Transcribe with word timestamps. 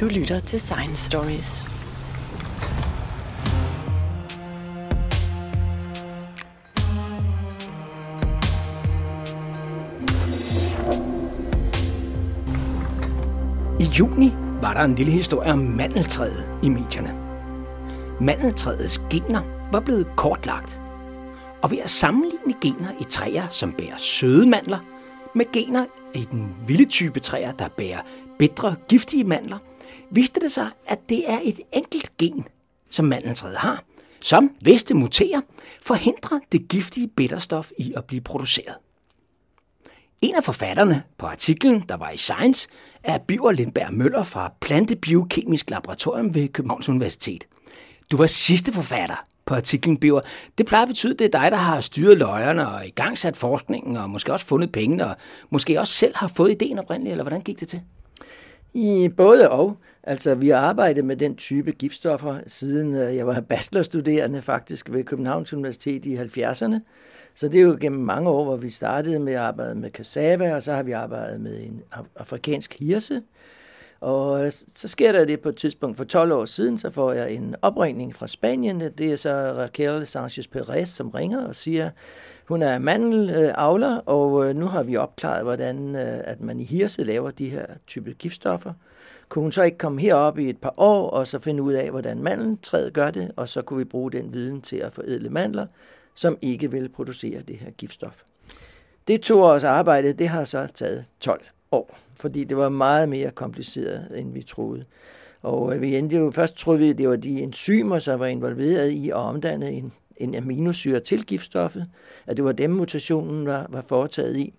Du 0.00 0.06
lytter 0.06 0.40
til 0.40 0.60
Science 0.60 1.04
Stories. 1.10 1.64
I 13.80 13.84
juni 13.98 14.32
var 14.62 14.74
der 14.74 14.80
en 14.80 14.94
lille 14.94 15.12
historie 15.12 15.52
om 15.52 15.58
mandeltræet 15.58 16.44
i 16.62 16.68
medierne. 16.68 17.14
Mandeltræets 18.20 19.02
gener 19.10 19.68
var 19.72 19.80
blevet 19.80 20.06
kortlagt. 20.16 20.80
Og 21.62 21.70
ved 21.70 21.78
at 21.78 21.90
sammenligne 21.90 22.54
gener 22.60 22.90
i 23.00 23.04
træer, 23.04 23.48
som 23.50 23.72
bærer 23.72 23.96
søde 23.96 24.46
mandler, 24.46 24.78
med 25.34 25.52
gener 25.52 25.84
i 26.14 26.28
den 26.30 26.56
vilde 26.66 26.84
type 26.84 27.20
træer, 27.20 27.52
der 27.52 27.68
bærer 27.68 28.00
bitre, 28.38 28.74
giftige 28.88 29.24
mandler, 29.24 29.58
viste 30.10 30.40
det 30.40 30.52
sig, 30.52 30.70
at 30.86 31.08
det 31.08 31.30
er 31.30 31.38
et 31.44 31.60
enkelt 31.72 32.16
gen, 32.16 32.46
som 32.90 33.04
mandeltræet 33.04 33.56
har, 33.56 33.84
som, 34.20 34.50
hvis 34.60 34.84
det 34.84 34.96
muterer, 34.96 35.40
forhindrer 35.82 36.38
det 36.52 36.68
giftige 36.68 37.08
bitterstof 37.08 37.70
i 37.78 37.92
at 37.96 38.04
blive 38.04 38.20
produceret. 38.20 38.76
En 40.20 40.34
af 40.34 40.44
forfatterne 40.44 41.02
på 41.18 41.26
artiklen, 41.26 41.84
der 41.88 41.96
var 41.96 42.10
i 42.10 42.16
Science, 42.16 42.68
er 43.02 43.18
Biver 43.18 43.52
Lindberg 43.52 43.94
Møller 43.94 44.22
fra 44.22 44.52
Plantebiokemisk 44.60 45.70
Laboratorium 45.70 46.34
ved 46.34 46.48
Københavns 46.48 46.88
Universitet. 46.88 47.48
Du 48.10 48.16
var 48.16 48.26
sidste 48.26 48.72
forfatter 48.72 49.24
på 49.46 49.54
artiklen, 49.54 49.96
Biver. 49.96 50.20
Det 50.58 50.66
plejer 50.66 50.82
at 50.82 50.88
betyde, 50.88 51.12
at 51.12 51.18
det 51.18 51.24
er 51.24 51.40
dig, 51.40 51.50
der 51.50 51.56
har 51.56 51.80
styret 51.80 52.18
løjerne 52.18 52.68
og 52.68 52.86
igangsat 52.86 53.36
forskningen, 53.36 53.96
og 53.96 54.10
måske 54.10 54.32
også 54.32 54.46
fundet 54.46 54.72
pengene, 54.72 55.06
og 55.06 55.16
måske 55.50 55.80
også 55.80 55.94
selv 55.94 56.16
har 56.16 56.28
fået 56.28 56.50
ideen 56.50 56.78
oprindeligt, 56.78 57.12
eller 57.12 57.24
hvordan 57.24 57.40
gik 57.40 57.60
det 57.60 57.68
til? 57.68 57.80
I 58.74 59.08
både 59.16 59.50
og. 59.50 59.76
Altså, 60.02 60.34
vi 60.34 60.48
har 60.48 60.58
arbejdet 60.58 61.04
med 61.04 61.16
den 61.16 61.36
type 61.36 61.72
giftstoffer, 61.72 62.38
siden 62.46 62.94
øh, 62.94 63.16
jeg 63.16 63.26
var 63.26 63.40
bachelorstuderende 63.40 64.42
faktisk 64.42 64.92
ved 64.92 65.04
Københavns 65.04 65.52
Universitet 65.52 66.06
i 66.06 66.16
70'erne. 66.16 66.80
Så 67.34 67.48
det 67.48 67.58
er 67.58 67.62
jo 67.62 67.78
gennem 67.80 68.00
mange 68.00 68.30
år, 68.30 68.44
hvor 68.44 68.56
vi 68.56 68.70
startede 68.70 69.18
med 69.18 69.32
at 69.32 69.38
arbejde 69.38 69.74
med 69.74 69.90
cassava, 69.90 70.54
og 70.54 70.62
så 70.62 70.72
har 70.72 70.82
vi 70.82 70.92
arbejdet 70.92 71.40
med 71.40 71.60
en 71.60 71.82
afrikansk 72.16 72.74
hirse. 72.78 73.22
Og 74.00 74.46
øh, 74.46 74.52
så 74.74 74.88
sker 74.88 75.12
der 75.12 75.24
det 75.24 75.40
på 75.40 75.48
et 75.48 75.56
tidspunkt 75.56 75.96
for 75.96 76.04
12 76.04 76.32
år 76.32 76.44
siden, 76.44 76.78
så 76.78 76.90
får 76.90 77.12
jeg 77.12 77.32
en 77.32 77.54
opringning 77.62 78.14
fra 78.14 78.26
Spanien. 78.26 78.80
Det 78.80 79.12
er 79.12 79.16
så 79.16 79.30
Raquel 79.56 80.06
Sanchez 80.06 80.46
Perez, 80.46 80.88
som 80.88 81.08
ringer 81.08 81.46
og 81.46 81.54
siger, 81.54 81.90
hun 82.48 82.62
er 82.62 82.78
mandelavler, 82.78 83.96
øh, 83.96 84.02
og 84.06 84.48
øh, 84.48 84.56
nu 84.56 84.66
har 84.66 84.82
vi 84.82 84.96
opklaret, 84.96 85.42
hvordan 85.42 85.94
øh, 85.94 86.20
at 86.24 86.40
man 86.40 86.60
i 86.60 86.64
hirse 86.64 87.04
laver 87.04 87.30
de 87.30 87.50
her 87.50 87.66
type 87.86 88.14
giftstoffer. 88.18 88.72
Kunne 89.28 89.42
hun 89.42 89.52
så 89.52 89.62
ikke 89.62 89.78
komme 89.78 90.00
herop 90.00 90.38
i 90.38 90.48
et 90.48 90.58
par 90.58 90.74
år, 90.76 91.10
og 91.10 91.26
så 91.26 91.38
finde 91.38 91.62
ud 91.62 91.72
af, 91.72 91.90
hvordan 91.90 92.22
mandeltræet 92.22 92.92
gør 92.92 93.10
det, 93.10 93.30
og 93.36 93.48
så 93.48 93.62
kunne 93.62 93.78
vi 93.78 93.84
bruge 93.84 94.12
den 94.12 94.34
viden 94.34 94.60
til 94.60 94.76
at 94.76 94.92
forædle 94.92 95.30
mandler, 95.30 95.66
som 96.14 96.38
ikke 96.42 96.70
vil 96.70 96.88
producere 96.88 97.42
det 97.42 97.56
her 97.56 97.70
giftstof. 97.70 98.22
Det 99.08 99.20
to 99.20 99.42
års 99.42 99.64
arbejde, 99.64 100.12
det 100.12 100.28
har 100.28 100.44
så 100.44 100.68
taget 100.74 101.04
12 101.20 101.44
år, 101.72 101.98
fordi 102.16 102.44
det 102.44 102.56
var 102.56 102.68
meget 102.68 103.08
mere 103.08 103.30
kompliceret, 103.30 104.08
end 104.14 104.32
vi 104.32 104.42
troede. 104.42 104.84
Og 105.42 105.80
vi 105.80 105.96
endte 105.96 106.16
jo, 106.16 106.30
først 106.30 106.56
troede 106.56 106.80
vi, 106.80 106.90
at 106.90 106.98
det 106.98 107.08
var 107.08 107.16
de 107.16 107.42
enzymer, 107.42 107.98
som 107.98 108.20
var 108.20 108.26
involveret 108.26 108.90
i 108.90 109.10
at 109.10 109.16
omdanne 109.16 109.70
en, 109.70 109.92
en 110.20 110.34
aminosyre 110.34 111.00
til 111.00 111.26
giftstoffet, 111.26 111.86
at 112.26 112.36
det 112.36 112.44
var 112.44 112.52
dem, 112.52 112.70
mutationen 112.70 113.46
var, 113.46 113.66
var 113.68 113.84
foretaget 113.88 114.36
i. 114.36 114.54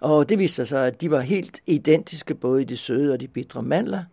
Og 0.00 0.28
det 0.28 0.38
viste 0.38 0.56
sig 0.56 0.68
så, 0.68 0.76
at 0.76 1.00
de 1.00 1.10
var 1.10 1.20
helt 1.20 1.60
identiske 1.66 2.34
både 2.34 2.62
i 2.62 2.64
de 2.64 2.76
søde 2.76 3.12
og 3.12 3.20
de 3.20 3.28
bitre 3.28 3.62
mandler. 3.62 4.04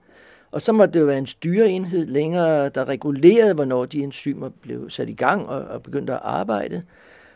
Og 0.51 0.61
så 0.61 0.71
måtte 0.71 0.93
det 0.93 0.99
jo 0.99 1.05
være 1.05 1.17
en 1.17 1.27
styreenhed 1.27 2.05
længere, 2.05 2.69
der 2.69 2.85
regulerede, 2.85 3.53
hvornår 3.53 3.85
de 3.85 4.03
enzymer 4.03 4.49
blev 4.61 4.89
sat 4.89 5.09
i 5.09 5.13
gang 5.13 5.49
og, 5.49 5.61
og 5.61 5.83
begyndte 5.83 6.13
at 6.13 6.19
arbejde. 6.23 6.83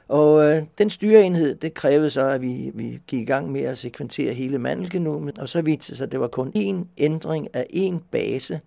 Og 0.08 0.44
øh, 0.44 0.62
den 0.78 0.90
styreenhed, 0.90 1.56
det 1.56 1.74
krævede 1.74 2.10
så, 2.10 2.28
at 2.28 2.42
vi, 2.42 2.72
vi 2.74 3.00
gik 3.08 3.22
i 3.22 3.26
gang 3.26 3.52
med 3.52 3.62
at 3.62 3.78
sekventere 3.78 4.34
hele 4.34 4.60
mandelgenomet, 4.60 5.40
og 5.40 5.50
så 5.50 5.62
viste 5.62 5.90
det 5.90 5.98
sig, 5.98 6.06
at 6.06 6.12
det 6.12 6.20
var 6.20 6.28
kun 6.28 6.52
én 6.58 6.88
ændring 6.98 7.48
af 7.54 7.66
én 7.74 7.98
base, 8.12 8.60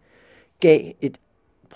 gav 0.61 0.81
et 1.01 1.19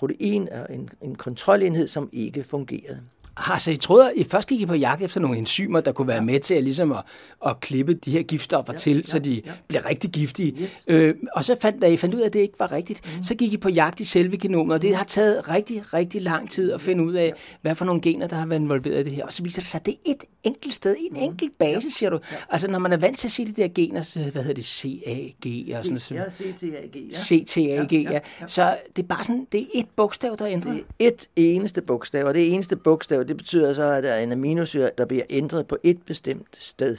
protein 0.01 0.49
og 0.51 0.75
en, 0.75 0.89
en 1.01 1.15
kontrolenhed, 1.15 1.87
som 1.87 2.09
ikke 2.11 2.43
fungerede. 2.43 2.99
Har 3.37 3.57
så 3.57 3.71
I 3.71 3.77
troede, 3.77 4.11
I 4.15 4.23
først 4.23 4.47
gik 4.47 4.61
I 4.61 4.65
på 4.65 4.73
jagt 4.73 5.01
efter 5.01 5.19
nogle 5.19 5.37
enzymer, 5.37 5.81
der 5.81 5.91
kunne 5.91 6.07
være 6.07 6.17
ja. 6.17 6.23
med 6.23 6.39
til 6.39 6.53
at, 6.53 6.63
ligesom 6.63 6.91
at, 6.91 7.03
at 7.45 7.59
klippe 7.59 7.93
de 7.93 8.11
her 8.11 8.21
giftstoffer 8.21 8.73
ja, 8.73 8.77
til, 8.77 8.95
ja, 8.95 9.03
så 9.03 9.19
de 9.19 9.41
ja. 9.45 9.51
bliver 9.67 9.89
rigtig 9.89 10.09
giftige. 10.09 10.53
Yes. 10.61 10.83
Øh, 10.87 11.15
og 11.35 11.45
så 11.45 11.57
fandt, 11.61 11.81
da 11.81 11.87
I 11.87 11.97
fandt 11.97 12.15
ud 12.15 12.19
af, 12.19 12.25
at 12.25 12.33
det 12.33 12.39
ikke 12.39 12.59
var 12.59 12.71
rigtigt, 12.71 13.17
mm. 13.17 13.23
så 13.23 13.35
gik 13.35 13.53
I 13.53 13.57
på 13.57 13.69
jagt 13.69 13.99
i 13.99 14.05
selve 14.05 14.37
genomet, 14.37 14.73
og 14.73 14.81
det 14.81 14.95
har 14.95 15.03
taget 15.03 15.49
rigtig, 15.49 15.93
rigtig 15.93 16.21
lang 16.21 16.49
tid 16.49 16.71
at 16.71 16.81
finde 16.81 17.03
ud 17.03 17.13
af, 17.13 17.33
hvad 17.61 17.75
for 17.75 17.85
nogle 17.85 18.01
gener, 18.01 18.27
der 18.27 18.35
har 18.35 18.45
været 18.45 18.59
involveret 18.59 19.01
i 19.01 19.03
det 19.03 19.11
her. 19.11 19.25
Og 19.25 19.33
så 19.33 19.43
viser 19.43 19.61
det 19.61 19.69
sig, 19.69 19.79
at 19.79 19.85
det 19.85 19.95
er 20.05 20.11
et 20.11 20.23
enkelt 20.43 20.73
sted, 20.73 20.95
en 20.99 21.13
mm. 21.13 21.19
enkelt 21.19 21.57
base, 21.57 21.85
ja. 21.85 21.89
siger 21.89 22.09
du. 22.09 22.19
Ja. 22.31 22.37
Altså, 22.49 22.71
når 22.71 22.79
man 22.79 22.93
er 22.93 22.97
vant 22.97 23.17
til 23.17 23.27
at 23.27 23.31
se 23.31 23.45
de 23.45 23.51
der 23.51 23.67
gener, 23.67 24.01
så, 24.01 24.19
hvad 24.19 24.43
hedder 24.43 24.53
det, 24.53 24.65
CAG 24.65 25.77
og 25.77 25.85
sådan 25.85 25.99
noget. 26.09 26.11
Ja, 26.11 26.51
CTAG. 26.51 26.91
Ja. 26.95 27.15
CTAG, 27.15 27.93
ja. 27.93 28.11
ja. 28.11 28.19
ja. 28.41 28.47
Så 28.47 28.77
det 28.95 29.03
er 29.03 29.07
bare 29.07 29.23
sådan, 29.23 29.47
det 29.51 29.61
er 29.61 29.65
et 29.73 29.87
bogstav, 29.95 30.35
der 30.39 30.45
er 30.45 30.51
ændret. 30.51 30.73
Det 30.73 30.83
er 30.99 31.07
et 31.07 31.29
eneste 31.35 31.81
bogstav, 31.81 32.25
og 32.25 32.33
det 32.33 32.53
eneste 32.53 32.75
bogstav, 32.75 33.23
det 33.23 33.37
betyder 33.37 33.73
så, 33.73 33.83
at 33.83 34.03
der 34.03 34.11
er 34.11 34.23
en 34.23 34.31
aminosyre, 34.31 34.89
der 34.97 35.05
bliver 35.05 35.23
ændret 35.29 35.67
på 35.67 35.77
et 35.83 36.01
bestemt 36.05 36.57
sted. 36.59 36.97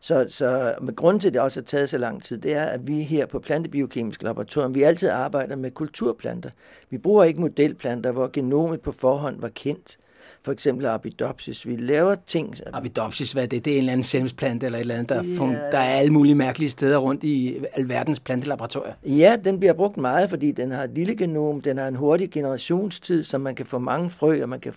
Så, 0.00 0.26
så 0.28 0.74
med 0.82 0.96
grund 0.96 1.20
til, 1.20 1.28
at 1.28 1.34
det 1.34 1.42
også 1.42 1.60
har 1.60 1.64
taget 1.64 1.90
så 1.90 1.98
lang 1.98 2.22
tid, 2.22 2.38
det 2.38 2.54
er, 2.54 2.64
at 2.64 2.86
vi 2.86 3.02
her 3.02 3.26
på 3.26 3.38
Plantebiokemisk 3.38 4.22
Laboratorium, 4.22 4.74
vi 4.74 4.82
altid 4.82 5.08
arbejder 5.08 5.56
med 5.56 5.70
kulturplanter. 5.70 6.50
Vi 6.90 6.98
bruger 6.98 7.24
ikke 7.24 7.40
modelplanter, 7.40 8.12
hvor 8.12 8.30
genomet 8.32 8.80
på 8.80 8.92
forhånd 8.92 9.40
var 9.40 9.48
kendt 9.48 9.98
for 10.46 10.52
eksempel 10.52 10.86
Arabidopsis. 10.86 11.66
Vi 11.66 11.76
laver 11.76 12.14
ting... 12.26 12.54
Arabidopsis, 12.72 13.32
hvad 13.32 13.42
er 13.42 13.46
det? 13.46 13.64
Det 13.64 13.72
er 13.72 13.74
en 13.74 13.78
eller 13.78 13.92
anden 13.92 14.04
selvsplante 14.04 14.66
eller 14.66 14.78
et 14.78 14.80
eller 14.80 14.94
andet, 14.94 15.08
der, 15.08 15.46
ja. 15.46 15.70
der 15.72 15.78
er 15.78 15.98
alle 15.98 16.12
mulige 16.12 16.34
mærkelige 16.34 16.70
steder 16.70 16.98
rundt 16.98 17.24
i 17.24 17.58
alverdens 17.72 18.20
plantelaboratorier. 18.20 18.92
Ja, 19.04 19.36
den 19.44 19.58
bliver 19.58 19.72
brugt 19.72 19.96
meget, 19.96 20.30
fordi 20.30 20.52
den 20.52 20.70
har 20.70 20.84
et 20.84 20.90
lille 20.90 21.16
genom, 21.16 21.60
den 21.60 21.78
har 21.78 21.88
en 21.88 21.94
hurtig 21.94 22.30
generationstid, 22.30 23.24
så 23.24 23.38
man 23.38 23.54
kan 23.54 23.66
få 23.66 23.78
mange 23.78 24.10
frø, 24.10 24.42
og 24.42 24.48
man 24.48 24.60
kan, 24.60 24.72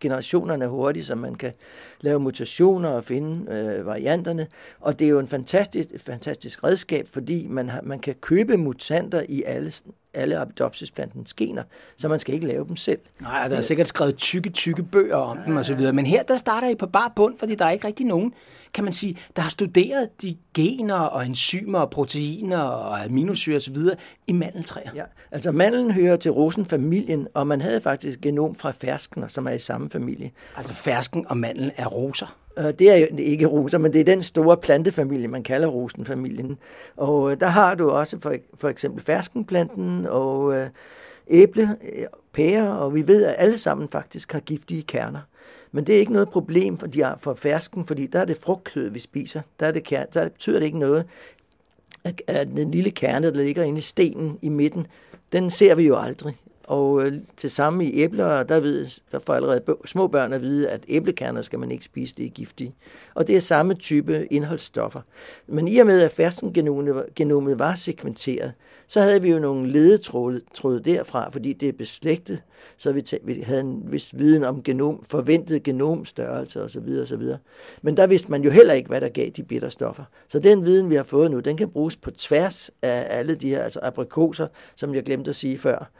generationerne 0.00 0.64
er 0.64 0.68
hurtige, 0.68 1.04
så 1.04 1.14
man 1.14 1.34
kan 1.34 1.52
lave 2.00 2.20
mutationer 2.20 2.88
og 2.88 3.04
finde 3.04 3.52
øh, 3.52 3.86
varianterne. 3.86 4.46
Og 4.80 4.98
det 4.98 5.04
er 5.04 5.08
jo 5.08 5.18
en 5.18 5.28
fantastisk, 5.28 5.88
fantastisk 5.96 6.64
redskab, 6.64 7.08
fordi 7.08 7.46
man, 7.50 7.68
har, 7.68 7.80
man 7.82 7.98
kan 7.98 8.14
købe 8.14 8.56
mutanter 8.56 9.22
i 9.28 9.42
alle 9.46 9.72
alle 10.14 10.36
Arabidopsis-plantens 10.36 11.34
gener, 11.34 11.62
så 11.96 12.08
man 12.08 12.20
skal 12.20 12.34
ikke 12.34 12.46
lave 12.46 12.68
dem 12.68 12.76
selv. 12.76 12.98
Nej, 13.20 13.48
der 13.48 13.56
er 13.56 13.60
sikkert 13.60 13.88
skrevet 13.88 14.16
tykke, 14.16 14.50
tykke 14.50 14.82
bøger 14.82 15.16
om 15.16 15.38
ja, 15.38 15.44
dem 15.44 15.56
osv., 15.56 15.92
men 15.92 16.06
her 16.06 16.22
der 16.22 16.36
starter 16.36 16.68
I 16.68 16.74
på 16.74 16.86
bare 16.86 17.10
bund, 17.16 17.38
fordi 17.38 17.54
der 17.54 17.64
er 17.64 17.70
ikke 17.70 17.86
rigtig 17.86 18.06
nogen, 18.06 18.34
kan 18.74 18.84
man 18.84 18.92
sige, 18.92 19.18
der 19.36 19.42
har 19.42 19.50
studeret 19.50 20.22
de 20.22 20.36
gener 20.54 20.94
og 20.94 21.26
enzymer 21.26 21.78
og 21.78 21.90
proteiner 21.90 22.58
og 22.58 23.04
aminosyre 23.04 23.56
osv. 23.56 23.76
i 24.26 24.32
mandeltræer. 24.32 24.90
Ja, 24.94 25.04
altså 25.30 25.52
mandlen 25.52 25.90
hører 25.90 26.16
til 26.16 26.30
rosenfamilien, 26.30 27.28
og 27.34 27.46
man 27.46 27.60
havde 27.60 27.80
faktisk 27.80 28.20
genom 28.20 28.54
fra 28.54 28.70
fersken, 28.70 29.24
som 29.28 29.46
er 29.46 29.50
i 29.52 29.58
samme 29.58 29.90
familie. 29.90 30.30
Altså 30.56 30.74
fersken 30.74 31.26
og 31.28 31.36
mandlen 31.36 31.70
er 31.76 31.86
roser? 31.86 32.36
Øh, 32.58 32.64
det 32.64 32.90
er 32.90 32.96
jo 32.96 33.06
ikke 33.18 33.46
roser, 33.46 33.78
men 33.78 33.92
det 33.92 34.00
er 34.00 34.04
den 34.04 34.22
store 34.22 34.56
plantefamilie, 34.56 35.28
man 35.28 35.42
kalder 35.42 35.68
rosenfamilien. 35.68 36.58
Og 36.96 37.30
øh, 37.30 37.40
der 37.40 37.46
har 37.46 37.74
du 37.74 37.90
også 37.90 38.20
for, 38.20 38.34
for 38.54 38.68
eksempel 38.68 39.04
ferskenplanten 39.04 40.06
og 40.06 40.54
øh, 40.54 40.66
æble, 41.28 41.76
øh, 41.82 42.04
pære, 42.32 42.78
og 42.78 42.94
vi 42.94 43.06
ved, 43.06 43.24
at 43.24 43.34
alle 43.38 43.58
sammen 43.58 43.88
faktisk 43.88 44.32
har 44.32 44.40
giftige 44.40 44.82
kerner. 44.82 45.20
Men 45.72 45.84
det 45.84 45.94
er 45.94 45.98
ikke 45.98 46.12
noget 46.12 46.28
problem 46.28 46.78
for, 46.78 46.86
de 46.86 47.14
for 47.18 47.34
fersken, 47.34 47.86
fordi 47.86 48.06
der 48.06 48.20
er 48.20 48.24
det 48.24 48.36
frugtkød, 48.36 48.90
vi 48.90 49.00
spiser. 49.00 49.40
Der, 49.60 49.66
er 49.66 49.72
det, 49.72 49.90
der 50.14 50.28
betyder 50.28 50.58
det 50.58 50.66
ikke 50.66 50.78
noget, 50.78 51.04
at 52.26 52.48
den 52.56 52.70
lille 52.70 52.90
kerne, 52.90 53.26
der 53.26 53.42
ligger 53.44 53.62
inde 53.62 53.78
i 53.78 53.82
stenen 53.82 54.38
i 54.42 54.48
midten, 54.48 54.86
den 55.32 55.50
ser 55.50 55.74
vi 55.74 55.86
jo 55.86 55.98
aldrig. 55.98 56.36
Og 56.72 57.06
øh, 57.06 57.12
til 57.36 57.50
samme 57.50 57.84
i 57.84 58.02
æbler, 58.02 58.42
der, 58.42 58.60
ved, 58.60 58.86
der 59.12 59.18
får 59.18 59.34
allerede 59.34 59.62
små 59.86 60.06
børn 60.06 60.32
at 60.32 60.42
vide, 60.42 60.68
at 60.68 60.84
æblekerner 60.88 61.42
skal 61.42 61.58
man 61.58 61.70
ikke 61.70 61.84
spise, 61.84 62.14
det 62.14 62.26
er 62.26 62.30
giftige. 62.30 62.74
Og 63.14 63.26
det 63.26 63.36
er 63.36 63.40
samme 63.40 63.74
type 63.74 64.26
indholdsstoffer. 64.30 65.00
Men 65.46 65.68
i 65.68 65.78
og 65.78 65.86
med, 65.86 66.00
at 66.00 66.10
fersken-genomet 66.10 67.58
var 67.58 67.74
sekventeret, 67.74 68.52
så 68.86 69.00
havde 69.00 69.22
vi 69.22 69.30
jo 69.30 69.38
nogle 69.38 69.70
ledetråde 69.70 70.80
derfra, 70.84 71.28
fordi 71.28 71.52
det 71.52 71.68
er 71.68 71.72
beslægtet, 71.72 72.42
så 72.76 72.92
vi, 72.92 73.04
vi 73.22 73.40
havde 73.40 73.60
en 73.60 73.92
vis 73.92 74.18
viden 74.18 74.44
om 74.44 74.62
genom, 74.62 75.04
forventet 75.08 75.62
genomstørrelse 75.62 76.62
osv. 76.62 76.98
osv. 77.02 77.22
Men 77.82 77.96
der 77.96 78.06
vidste 78.06 78.30
man 78.30 78.42
jo 78.42 78.50
heller 78.50 78.74
ikke, 78.74 78.88
hvad 78.88 79.00
der 79.00 79.08
gav 79.08 79.28
de 79.28 79.42
bitterstoffer. 79.42 80.04
Så 80.28 80.38
den 80.38 80.64
viden, 80.64 80.90
vi 80.90 80.94
har 80.94 81.02
fået 81.02 81.30
nu, 81.30 81.40
den 81.40 81.56
kan 81.56 81.68
bruges 81.68 81.96
på 81.96 82.10
tværs 82.10 82.70
af 82.82 83.06
alle 83.10 83.34
de 83.34 83.48
her, 83.48 83.62
altså 83.62 83.80
aprikoser, 83.82 84.46
som 84.74 84.94
jeg 84.94 85.02
glemte 85.02 85.30
at 85.30 85.36
sige 85.36 85.58
før 85.58 85.90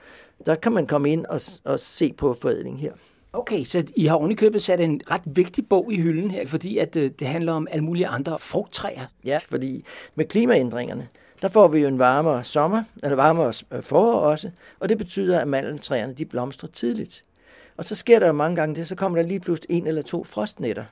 der 0.47 0.55
kan 0.55 0.73
man 0.73 0.87
komme 0.87 1.11
ind 1.11 1.27
og, 1.27 1.41
og 1.65 1.81
se 1.81 2.13
på 2.13 2.37
forædling 2.41 2.81
her. 2.81 2.93
Okay, 3.33 3.65
så 3.65 3.85
I 3.97 4.07
har 4.07 4.17
ovenikøbet 4.17 4.63
sat 4.63 4.81
en 4.81 5.01
ret 5.11 5.23
vigtig 5.25 5.69
bog 5.69 5.93
i 5.93 6.01
hylden 6.01 6.31
her, 6.31 6.47
fordi 6.47 6.79
at 6.79 6.95
det, 6.95 7.01
øh, 7.01 7.11
det 7.19 7.29
handler 7.29 7.53
om 7.53 7.67
alle 7.71 7.85
mulige 7.85 8.07
andre 8.07 8.39
frugttræer. 8.39 9.07
Ja, 9.25 9.41
fordi 9.49 9.85
med 10.15 10.25
klimaændringerne, 10.25 11.09
der 11.43 11.49
får 11.49 11.69
vi 11.69 11.79
jo 11.79 11.89
en 11.89 11.99
varmere 11.99 12.45
sommer, 12.45 12.83
eller 13.03 13.17
varmere 13.17 13.53
øh, 13.73 13.83
forår 13.83 14.21
også, 14.21 14.51
og 14.81 14.89
det 14.89 14.99
betyder, 14.99 15.41
at 15.41 15.49
mandeltræerne 15.49 16.15
de 16.15 16.25
blomstrer 16.25 16.69
tidligt. 16.69 17.23
Og 17.77 17.85
så 17.85 17.95
sker 17.95 18.19
der 18.19 18.27
jo 18.27 18.33
mange 18.33 18.57
gange 18.57 18.75
det, 18.75 18.89
så 18.89 18.95
kommer 18.95 19.19
der 19.19 19.29
lige 19.29 19.41
pludselig 19.41 19.77
en 19.77 19.87
eller 19.87 20.03
to 20.03 20.25
frostnætter. 20.25 20.85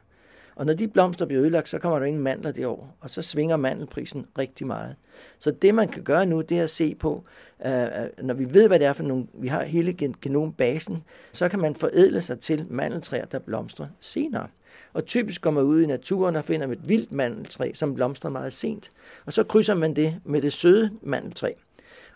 Og 0.55 0.67
når 0.67 0.75
de 0.75 0.88
blomster 0.88 1.26
bliver 1.26 1.43
ødelagt, 1.43 1.69
så 1.69 1.79
kommer 1.79 1.99
der 1.99 2.06
ingen 2.06 2.23
mandler 2.23 2.52
det 2.52 2.67
år, 2.67 2.97
og 3.00 3.11
så 3.11 3.23
svinger 3.23 3.56
mandelprisen 3.56 4.26
rigtig 4.38 4.67
meget. 4.67 4.97
Så 5.38 5.50
det 5.50 5.75
man 5.75 5.88
kan 5.88 6.02
gøre 6.02 6.26
nu, 6.26 6.41
det 6.41 6.58
er 6.58 6.62
at 6.62 6.70
se 6.70 6.94
på, 6.94 7.25
øh, 7.67 7.82
øh 7.82 7.88
når 8.23 8.35
vi 8.35 8.55
ved, 8.55 8.69
hvad 8.69 8.79
det 8.79 8.87
er 8.87 8.93
for 8.93 9.02
nogle, 9.02 9.26
vi 9.35 9.49
har 9.49 9.62
hele 9.62 9.93
genombasen, 10.23 11.05
så 11.32 11.49
kan 11.49 11.58
man 11.58 11.75
forædle 11.75 12.23
sig 12.23 12.38
til 12.38 12.67
mandeltræer, 12.70 13.25
der 13.25 13.38
blomstrer 13.38 13.87
senere. 14.00 14.47
Og 14.93 15.06
typisk 15.06 15.41
går 15.41 15.50
man 15.50 15.64
ud 15.64 15.82
i 15.82 15.87
naturen 15.87 16.37
og 16.37 16.44
finder 16.44 16.67
et 16.67 16.88
vildt 16.88 17.12
mandeltræ, 17.12 17.73
som 17.75 17.94
blomstrer 17.94 18.31
meget 18.31 18.52
sent. 18.52 18.91
Og 19.26 19.32
så 19.32 19.44
krydser 19.44 19.75
man 19.75 19.97
det 19.97 20.17
med 20.25 20.43
det 20.43 20.52
søde 20.52 20.91
mandeltræ. 21.02 21.52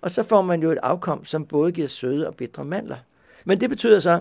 Og 0.01 0.11
så 0.11 0.23
får 0.23 0.43
man 0.43 0.63
jo 0.63 0.71
et 0.71 0.79
afkom, 0.83 1.25
som 1.25 1.47
både 1.47 1.73
giver 1.73 1.89
søde 1.89 2.27
og 2.27 2.35
bitre 2.35 2.65
mandler. 2.65 2.97
Men 3.45 3.61
det 3.61 3.71
betyder 3.71 4.01
så, 4.01 4.21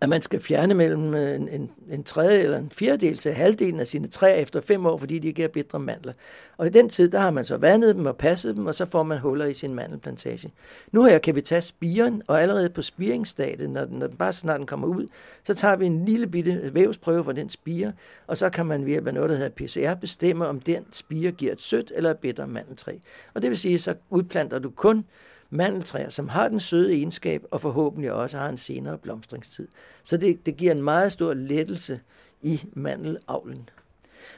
at 0.00 0.08
man 0.08 0.22
skal 0.22 0.40
fjerne 0.40 0.74
mellem 0.74 1.14
øh, 1.14 1.34
en, 1.34 1.48
en, 1.48 1.70
en 1.90 2.04
tredje 2.04 2.38
eller 2.38 2.58
en 2.58 2.70
fjerdedel 2.70 3.18
til 3.18 3.32
halvdelen 3.32 3.80
af 3.80 3.86
sine 3.86 4.06
træer 4.06 4.34
efter 4.34 4.60
fem 4.60 4.86
år, 4.86 4.96
fordi 4.96 5.18
de 5.18 5.32
giver 5.32 5.48
bitre 5.48 5.78
mandler. 5.78 6.12
Og 6.56 6.66
i 6.66 6.70
den 6.70 6.88
tid, 6.88 7.10
der 7.10 7.18
har 7.18 7.30
man 7.30 7.44
så 7.44 7.56
vandet 7.56 7.96
dem 7.96 8.06
og 8.06 8.16
passet 8.16 8.56
dem, 8.56 8.66
og 8.66 8.74
så 8.74 8.86
får 8.86 9.02
man 9.02 9.18
huller 9.18 9.46
i 9.46 9.54
sin 9.54 9.74
mandelplantage. 9.74 10.52
Nu 10.92 11.04
her 11.04 11.18
kan 11.18 11.34
vi 11.34 11.40
tage 11.40 11.60
spiren, 11.60 12.22
og 12.26 12.42
allerede 12.42 12.70
på 12.70 12.82
spiringsstadiet, 12.82 13.70
når 13.70 13.84
den, 13.84 13.98
når 13.98 14.06
den 14.06 14.16
bare 14.16 14.32
snart 14.32 14.58
den 14.58 14.66
kommer 14.66 14.86
ud, 14.86 15.06
så 15.44 15.54
tager 15.54 15.76
vi 15.76 15.86
en 15.86 16.04
lille 16.04 16.26
bitte 16.26 16.70
vævsprøve 16.74 17.24
fra 17.24 17.32
den 17.32 17.50
spire, 17.50 17.92
og 18.26 18.38
så 18.38 18.50
kan 18.50 18.66
man 18.66 18.86
ved 18.86 19.12
noget, 19.12 19.30
der 19.30 19.36
hedder 19.36 19.66
PCR, 19.66 19.94
bestemme, 20.00 20.46
om 20.46 20.60
den 20.60 20.84
spire 20.92 21.30
giver 21.30 21.52
et 21.52 21.60
sødt 21.60 21.92
eller 21.94 22.10
et 22.10 22.18
bitter 22.18 22.46
mandeltræ. 22.46 22.92
Og 23.34 23.42
det 23.42 23.50
vil 23.50 23.58
sige, 23.58 23.78
så 23.78 23.94
udplanter 24.10 24.58
du 24.58 24.70
kun 24.70 25.04
mandeltræer, 25.50 26.10
som 26.10 26.28
har 26.28 26.48
den 26.48 26.60
søde 26.60 26.94
egenskab, 26.94 27.44
og 27.50 27.60
forhåbentlig 27.60 28.12
også 28.12 28.36
har 28.36 28.48
en 28.48 28.58
senere 28.58 28.98
blomstringstid. 28.98 29.68
Så 30.04 30.16
det, 30.16 30.46
det 30.46 30.56
giver 30.56 30.72
en 30.72 30.82
meget 30.82 31.12
stor 31.12 31.34
lettelse 31.34 32.00
i 32.42 32.62
mandelavlen. 32.72 33.68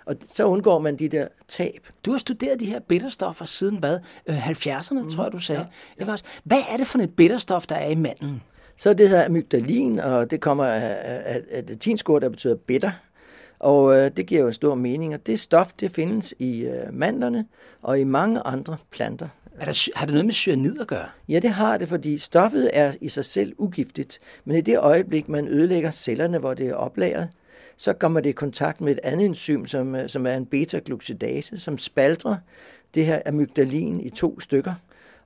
Og 0.05 0.17
så 0.33 0.45
undgår 0.45 0.79
man 0.79 0.97
de 0.97 1.09
der 1.09 1.29
tab. 1.49 1.89
Du 2.05 2.11
har 2.11 2.19
studeret 2.19 2.61
de 2.61 2.67
her 2.67 2.81
bitterstoffer 2.81 3.45
siden 3.45 3.77
hvad? 3.77 3.99
70'erne, 4.29 5.03
mm, 5.03 5.11
tror 5.11 5.23
jeg, 5.23 5.33
du 5.33 5.39
sagde. 5.39 5.61
Ja. 5.61 6.03
Ikke 6.03 6.12
også? 6.12 6.25
Hvad 6.45 6.61
er 6.73 6.77
det 6.77 6.87
for 6.87 6.99
et 6.99 7.17
bitterstof, 7.17 7.67
der 7.67 7.75
er 7.75 7.91
i 7.91 7.95
mandlen? 7.95 8.43
Så 8.77 8.95
det 8.95 9.09
hedder 9.09 9.27
amygdalin, 9.27 9.99
og 9.99 10.31
det 10.31 10.41
kommer 10.41 10.65
af, 10.65 10.97
af, 11.03 11.43
af 11.51 11.65
latinsk 11.69 12.07
der 12.07 12.29
betyder 12.29 12.57
bitter. 12.57 12.91
Og 13.59 13.97
øh, 13.97 14.11
det 14.17 14.27
giver 14.27 14.41
jo 14.41 14.47
en 14.47 14.53
stor 14.53 14.75
mening, 14.75 15.15
og 15.15 15.27
det 15.27 15.41
stof, 15.41 15.73
det 15.81 15.91
findes 15.91 16.35
i 16.39 16.61
øh, 16.61 16.95
mandlerne 16.95 17.47
og 17.83 18.01
i 18.01 18.05
mange 18.05 18.41
andre 18.41 18.77
planter. 18.91 19.29
Er 19.61 19.65
der, 19.65 19.91
har 19.95 20.07
det 20.07 20.12
noget 20.12 20.27
med 20.27 20.35
cyanid 20.35 20.81
at 20.81 20.87
gøre? 20.87 21.07
Ja, 21.29 21.39
det 21.39 21.51
har 21.51 21.79
det, 21.79 21.89
fordi 21.89 22.19
stoffet 22.19 22.71
er 22.73 22.93
i 23.01 23.09
sig 23.09 23.25
selv 23.25 23.53
ugiftigt. 23.59 24.19
Men 24.45 24.57
i 24.57 24.61
det 24.61 24.79
øjeblik, 24.79 25.29
man 25.29 25.49
ødelægger 25.49 25.91
cellerne, 25.91 26.39
hvor 26.39 26.55
det 26.55 26.69
er 26.69 26.75
oplagret, 26.75 27.29
så 27.77 27.93
kommer 27.93 28.21
det 28.21 28.29
i 28.29 28.33
kontakt 28.33 28.81
med 28.81 28.93
et 28.93 29.01
andet 29.03 29.27
enzym, 29.27 29.67
som, 29.67 29.95
øh, 29.95 30.09
som 30.09 30.27
er 30.27 30.35
en 30.35 30.47
beta-glucidase, 30.47 31.59
som 31.59 31.79
spalter 31.79 32.37
det 32.95 33.07
her 33.07 33.21
amygdalin 33.27 34.01
i 34.01 34.11
to 34.11 34.41
stykker. 34.41 34.75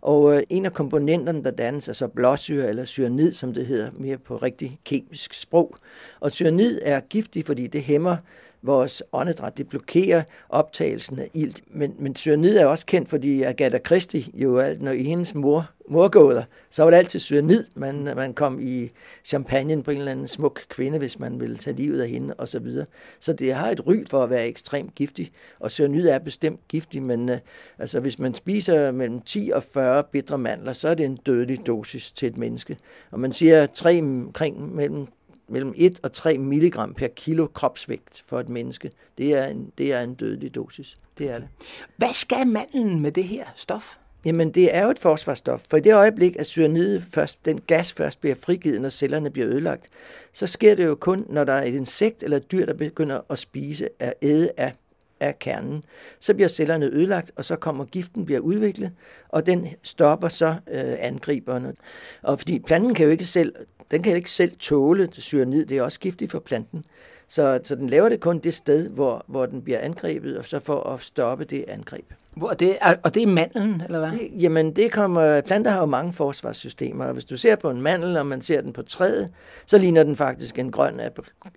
Og 0.00 0.36
øh, 0.36 0.42
en 0.50 0.66
af 0.66 0.72
komponenterne, 0.72 1.44
der 1.44 1.50
dannes, 1.50 1.88
er 1.88 1.92
så 1.92 2.08
blåsyre 2.08 2.68
eller 2.68 2.84
cyanid, 2.84 3.34
som 3.34 3.54
det 3.54 3.66
hedder 3.66 3.90
mere 3.92 4.18
på 4.18 4.36
rigtig 4.36 4.78
kemisk 4.84 5.34
sprog. 5.34 5.76
Og 6.20 6.32
cyanid 6.32 6.80
er 6.82 7.00
giftig, 7.00 7.46
fordi 7.46 7.66
det 7.66 7.82
hæmmer 7.82 8.16
vores 8.64 9.02
åndedræt. 9.12 9.58
Det 9.58 9.68
blokerer 9.68 10.22
optagelsen 10.48 11.18
af 11.18 11.30
ilt. 11.34 11.62
Men, 11.66 11.96
men 11.98 12.16
cyanid 12.16 12.56
er 12.56 12.66
også 12.66 12.86
kendt, 12.86 13.08
fordi 13.08 13.42
Agatha 13.42 13.78
Christie 13.86 14.24
jo, 14.34 14.58
alt, 14.58 14.82
når 14.82 14.92
i 14.92 15.02
hendes 15.02 15.34
mor, 15.34 15.70
morgåder, 15.88 16.42
så 16.70 16.82
var 16.82 16.90
det 16.90 16.96
altid 16.96 17.20
cyanid. 17.20 17.64
Man, 17.74 18.04
man 18.04 18.34
kom 18.34 18.60
i 18.62 18.90
champagne 19.24 19.82
på 19.82 19.90
en 19.90 19.98
eller 19.98 20.12
anden 20.12 20.28
smuk 20.28 20.60
kvinde, 20.68 20.98
hvis 20.98 21.18
man 21.18 21.40
ville 21.40 21.56
tage 21.56 21.76
livet 21.76 22.00
af 22.00 22.08
hende 22.08 22.34
osv. 22.38 22.46
Så, 22.46 22.58
videre. 22.58 22.86
så 23.20 23.32
det 23.32 23.54
har 23.54 23.70
et 23.70 23.86
ry 23.86 24.04
for 24.10 24.22
at 24.22 24.30
være 24.30 24.46
ekstremt 24.46 24.94
giftig, 24.94 25.32
og 25.60 25.70
cyanid 25.70 26.08
er 26.08 26.18
bestemt 26.18 26.60
giftig, 26.68 27.02
men 27.02 27.28
uh, 27.28 27.36
altså, 27.78 28.00
hvis 28.00 28.18
man 28.18 28.34
spiser 28.34 28.90
mellem 28.90 29.20
10 29.20 29.50
og 29.54 29.62
40 29.62 30.04
bitre 30.04 30.38
mandler, 30.38 30.72
så 30.72 30.88
er 30.88 30.94
det 30.94 31.06
en 31.06 31.16
dødelig 31.16 31.66
dosis 31.66 32.12
til 32.12 32.28
et 32.28 32.38
menneske. 32.38 32.76
Og 33.10 33.20
man 33.20 33.32
siger 33.32 33.66
tre, 33.66 33.98
omkring 33.98 34.74
mellem 34.74 35.06
mellem 35.48 35.74
1 35.76 36.00
og 36.02 36.12
3 36.12 36.38
mg 36.38 36.76
per 36.96 37.08
kilo 37.08 37.46
kropsvægt 37.46 38.22
for 38.26 38.40
et 38.40 38.48
menneske. 38.48 38.90
Det 39.18 39.32
er 39.32 39.46
en, 39.46 39.72
det 39.78 39.92
er 39.92 40.00
en 40.00 40.14
dødelig 40.14 40.54
dosis. 40.54 40.96
Det 41.18 41.30
er 41.30 41.38
det. 41.38 41.48
Hvad 41.96 42.12
skal 42.12 42.46
mandlen 42.46 43.00
med 43.00 43.12
det 43.12 43.24
her 43.24 43.44
stof? 43.56 43.96
Jamen, 44.24 44.50
det 44.50 44.74
er 44.74 44.84
jo 44.84 44.90
et 44.90 44.98
forsvarsstof, 44.98 45.62
for 45.70 45.76
i 45.76 45.80
det 45.80 45.94
øjeblik, 45.94 46.36
at 46.36 46.46
cyanide 46.46 47.00
først, 47.00 47.44
den 47.44 47.60
gas 47.60 47.92
først 47.92 48.20
bliver 48.20 48.34
frigivet, 48.34 48.80
når 48.80 48.88
cellerne 48.88 49.30
bliver 49.30 49.48
ødelagt, 49.48 49.88
så 50.32 50.46
sker 50.46 50.74
det 50.74 50.84
jo 50.84 50.94
kun, 50.94 51.26
når 51.28 51.44
der 51.44 51.52
er 51.52 51.64
et 51.64 51.74
insekt 51.74 52.22
eller 52.22 52.36
et 52.36 52.52
dyr, 52.52 52.66
der 52.66 52.74
begynder 52.74 53.20
at 53.30 53.38
spise 53.38 53.88
af 54.00 54.14
æde 54.22 54.50
af 54.56 54.72
af 55.20 55.38
kernen. 55.38 55.84
Så 56.20 56.34
bliver 56.34 56.48
cellerne 56.48 56.86
ødelagt, 56.86 57.32
og 57.36 57.44
så 57.44 57.56
kommer 57.56 57.84
giften 57.84 58.24
bliver 58.24 58.40
udviklet, 58.40 58.92
og 59.28 59.46
den 59.46 59.68
stopper 59.82 60.28
så 60.28 60.46
øh, 60.46 60.94
angriberne. 60.98 61.74
Og 62.22 62.38
fordi 62.38 62.58
planten 62.58 62.94
kan 62.94 63.04
jo 63.04 63.10
ikke 63.10 63.24
selv 63.24 63.54
den 63.90 64.02
kan 64.02 64.16
ikke 64.16 64.30
selv 64.30 64.52
tåle 64.58 65.06
det 65.06 65.22
cyanid. 65.22 65.66
Det 65.66 65.78
er 65.78 65.82
også 65.82 66.00
giftigt 66.00 66.30
for 66.30 66.38
planten. 66.38 66.84
Så, 67.28 67.60
så 67.64 67.74
den 67.74 67.90
laver 67.90 68.08
det 68.08 68.20
kun 68.20 68.38
det 68.38 68.54
sted, 68.54 68.90
hvor, 68.90 69.24
hvor 69.26 69.46
den 69.46 69.62
bliver 69.62 69.78
angrebet, 69.78 70.38
og 70.38 70.44
så 70.44 70.60
for 70.60 70.82
at 70.82 71.02
stoppe 71.02 71.44
det 71.44 71.64
angreb. 71.68 72.04
Hvor 72.36 72.50
det 72.50 72.76
er, 72.80 72.94
og 73.02 73.14
det 73.14 73.22
er 73.22 73.26
mandlen, 73.26 73.82
eller 73.84 73.98
hvad? 73.98 74.10
Det, 74.10 74.42
jamen, 74.42 74.76
det 74.76 74.92
kommer, 74.92 75.40
planter 75.40 75.70
har 75.70 75.80
jo 75.80 75.86
mange 75.86 76.12
forsvarssystemer, 76.12 77.04
og 77.04 77.12
hvis 77.12 77.24
du 77.24 77.36
ser 77.36 77.56
på 77.56 77.70
en 77.70 77.80
mandel, 77.80 78.16
og 78.16 78.26
man 78.26 78.42
ser 78.42 78.60
den 78.60 78.72
på 78.72 78.82
træet, 78.82 79.30
så 79.66 79.78
ligner 79.78 80.02
den 80.02 80.16
faktisk 80.16 80.58
en 80.58 80.70
grøn 80.70 81.00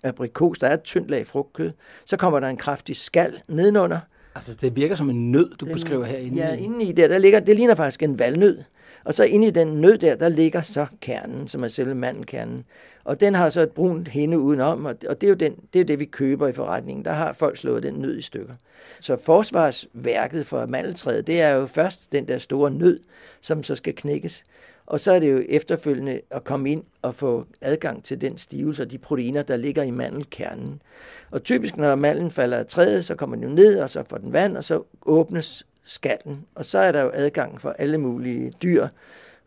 aprikos. 0.03 0.59
Der 0.59 0.67
er 0.67 0.73
et 0.73 0.83
tyndt 0.83 1.09
lag 1.09 1.27
frugtkød. 1.27 1.71
Så 2.05 2.17
kommer 2.17 2.39
der 2.39 2.47
en 2.47 2.57
kraftig 2.57 2.95
skal 2.95 3.33
nedenunder. 3.47 3.99
Altså, 4.35 4.53
det 4.61 4.75
virker 4.75 4.95
som 4.95 5.09
en 5.09 5.31
nød, 5.31 5.49
du 5.55 5.65
den, 5.65 5.73
beskriver 5.73 6.05
herinde. 6.05 6.37
Ja, 6.37 6.53
inde 6.53 6.85
i 6.85 6.91
der, 6.91 7.07
der 7.07 7.17
ligger, 7.17 7.39
det 7.39 7.55
ligner 7.55 7.75
faktisk 7.75 8.03
en 8.03 8.19
valnød. 8.19 8.57
Og 9.07 9.13
så 9.13 9.23
inde 9.23 9.47
i 9.47 9.51
den 9.51 9.67
nød 9.67 9.97
der, 9.97 10.15
der 10.15 10.29
ligger 10.29 10.61
så 10.61 10.85
kernen, 11.01 11.47
som 11.47 11.63
er 11.63 11.67
selve 11.67 11.95
mandelkernen. 11.95 12.65
Og 13.03 13.19
den 13.19 13.35
har 13.35 13.49
så 13.49 13.61
et 13.61 13.71
brunt 13.71 14.07
hende 14.07 14.39
udenom, 14.39 14.85
og 14.85 15.01
det 15.01 15.23
er 15.23 15.27
jo 15.27 15.33
den, 15.33 15.55
det, 15.73 15.81
er 15.81 15.85
det, 15.85 15.99
vi 15.99 16.05
køber 16.05 16.47
i 16.47 16.53
forretningen. 16.53 17.05
Der 17.05 17.11
har 17.11 17.33
folk 17.33 17.57
slået 17.57 17.83
den 17.83 17.93
nød 17.93 18.17
i 18.17 18.21
stykker. 18.21 18.53
Så 18.99 19.15
forsvarsværket 19.15 20.45
for 20.45 20.65
mandeltræet, 20.65 21.27
det 21.27 21.41
er 21.41 21.49
jo 21.49 21.65
først 21.65 22.11
den 22.11 22.27
der 22.27 22.37
store 22.37 22.71
nød, 22.71 22.99
som 23.41 23.63
så 23.63 23.75
skal 23.75 23.95
knækkes. 23.95 24.43
Og 24.85 24.99
så 24.99 25.11
er 25.11 25.19
det 25.19 25.31
jo 25.31 25.43
efterfølgende 25.49 26.21
at 26.31 26.43
komme 26.43 26.71
ind 26.71 26.83
og 27.01 27.15
få 27.15 27.45
adgang 27.61 28.03
til 28.03 28.21
den 28.21 28.37
stivelse 28.37 28.83
og 28.83 28.91
de 28.91 28.97
proteiner, 28.97 29.43
der 29.43 29.57
ligger 29.57 29.83
i 29.83 29.91
mandelkernen. 29.91 30.81
Og 31.31 31.43
typisk, 31.43 31.77
når 31.77 31.95
mandlen 31.95 32.31
falder 32.31 32.57
af 32.57 32.65
træet, 32.65 33.05
så 33.05 33.15
kommer 33.15 33.35
den 33.35 33.43
jo 33.43 33.55
ned, 33.55 33.79
og 33.79 33.89
så 33.89 34.03
får 34.09 34.17
den 34.17 34.33
vand, 34.33 34.57
og 34.57 34.63
så 34.63 34.83
åbnes 35.05 35.66
skallen. 35.87 36.45
Og 36.55 36.65
så 36.65 36.77
er 36.77 36.91
der 36.91 37.01
jo 37.01 37.11
adgang 37.13 37.61
for 37.61 37.69
alle 37.69 37.97
mulige 37.97 38.53
dyr, 38.63 38.87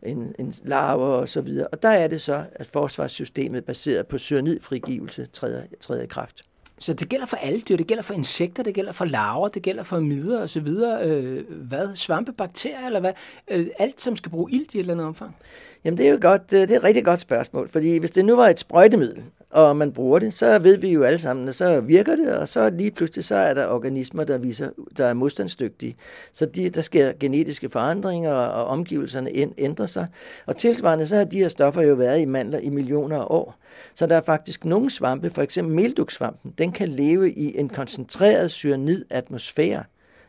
en, 0.03 0.35
en 0.39 0.53
larver 0.63 1.05
og 1.05 1.29
så 1.29 1.41
videre. 1.41 1.67
Og 1.67 1.83
der 1.83 1.89
er 1.89 2.07
det 2.07 2.21
så, 2.21 2.43
at 2.55 2.67
forsvarssystemet 2.67 3.65
baseret 3.65 4.07
på 4.07 4.17
cyanidfrigivelse 4.17 5.25
træder, 5.25 5.61
træder 5.81 6.03
i 6.03 6.07
kraft. 6.07 6.41
Så 6.79 6.93
det 6.93 7.09
gælder 7.09 7.25
for 7.25 7.37
alle 7.37 7.61
dyr, 7.61 7.77
det 7.77 7.87
gælder 7.87 8.03
for 8.03 8.13
insekter, 8.13 8.63
det 8.63 8.73
gælder 8.73 8.91
for 8.91 9.05
larver, 9.05 9.47
det 9.47 9.61
gælder 9.61 9.83
for 9.83 9.99
midder 9.99 10.41
og 10.41 10.49
så 10.49 10.59
videre. 10.59 11.09
Øh, 11.09 11.51
hvad? 11.51 11.95
Svampe, 11.95 12.33
bakterier 12.33 12.85
eller 12.85 12.99
hvad? 12.99 13.13
Øh, 13.51 13.67
alt, 13.79 14.01
som 14.01 14.15
skal 14.15 14.29
bruge 14.29 14.51
ilt 14.51 14.73
i 14.73 14.77
et 14.77 14.79
eller 14.79 14.93
andet 14.93 15.07
omfang? 15.07 15.35
Jamen 15.83 15.97
det 15.97 16.07
er 16.07 16.11
jo 16.11 16.17
godt, 16.21 16.41
øh, 16.53 16.61
det 16.61 16.71
er 16.71 16.77
et 16.77 16.83
rigtig 16.83 17.05
godt 17.05 17.19
spørgsmål, 17.19 17.69
fordi 17.69 17.97
hvis 17.97 18.11
det 18.11 18.25
nu 18.25 18.35
var 18.35 18.47
et 18.49 18.59
sprøjtemiddel, 18.59 19.23
og 19.51 19.75
man 19.75 19.91
bruger 19.91 20.19
det, 20.19 20.33
så 20.33 20.59
ved 20.59 20.77
vi 20.77 20.89
jo 20.89 21.03
alle 21.03 21.19
sammen, 21.19 21.47
at 21.47 21.55
så 21.55 21.79
virker 21.79 22.15
det, 22.15 22.35
og 22.37 22.47
så 22.47 22.69
lige 22.69 22.91
pludselig 22.91 23.25
så 23.25 23.35
er 23.35 23.53
der 23.53 23.67
organismer, 23.67 24.23
der, 24.23 24.37
viser, 24.37 24.69
der 24.97 25.05
er 25.05 25.13
modstandsdygtige. 25.13 25.95
Så 26.33 26.45
de, 26.45 26.69
der 26.69 26.81
sker 26.81 27.11
genetiske 27.19 27.69
forandringer, 27.69 28.31
og 28.31 28.65
omgivelserne 28.65 29.29
ændrer 29.57 29.85
sig. 29.85 30.07
Og 30.45 30.57
tilsvarende 30.57 31.07
så 31.07 31.15
har 31.15 31.23
de 31.23 31.37
her 31.37 31.47
stoffer 31.47 31.81
jo 31.81 31.93
været 31.93 32.21
i 32.21 32.25
mandler 32.25 32.59
i 32.59 32.69
millioner 32.69 33.17
af 33.17 33.25
år. 33.29 33.55
Så 33.95 34.07
der 34.07 34.15
er 34.15 34.21
faktisk 34.21 34.65
nogle 34.65 34.89
svampe, 34.89 35.29
for 35.29 35.41
eksempel 35.41 35.75
melduksvampen, 35.75 36.53
den 36.57 36.71
kan 36.71 36.89
leve 36.89 37.31
i 37.31 37.59
en 37.59 37.69
koncentreret 37.69 38.51
cyanid-atmosfære 38.51 39.83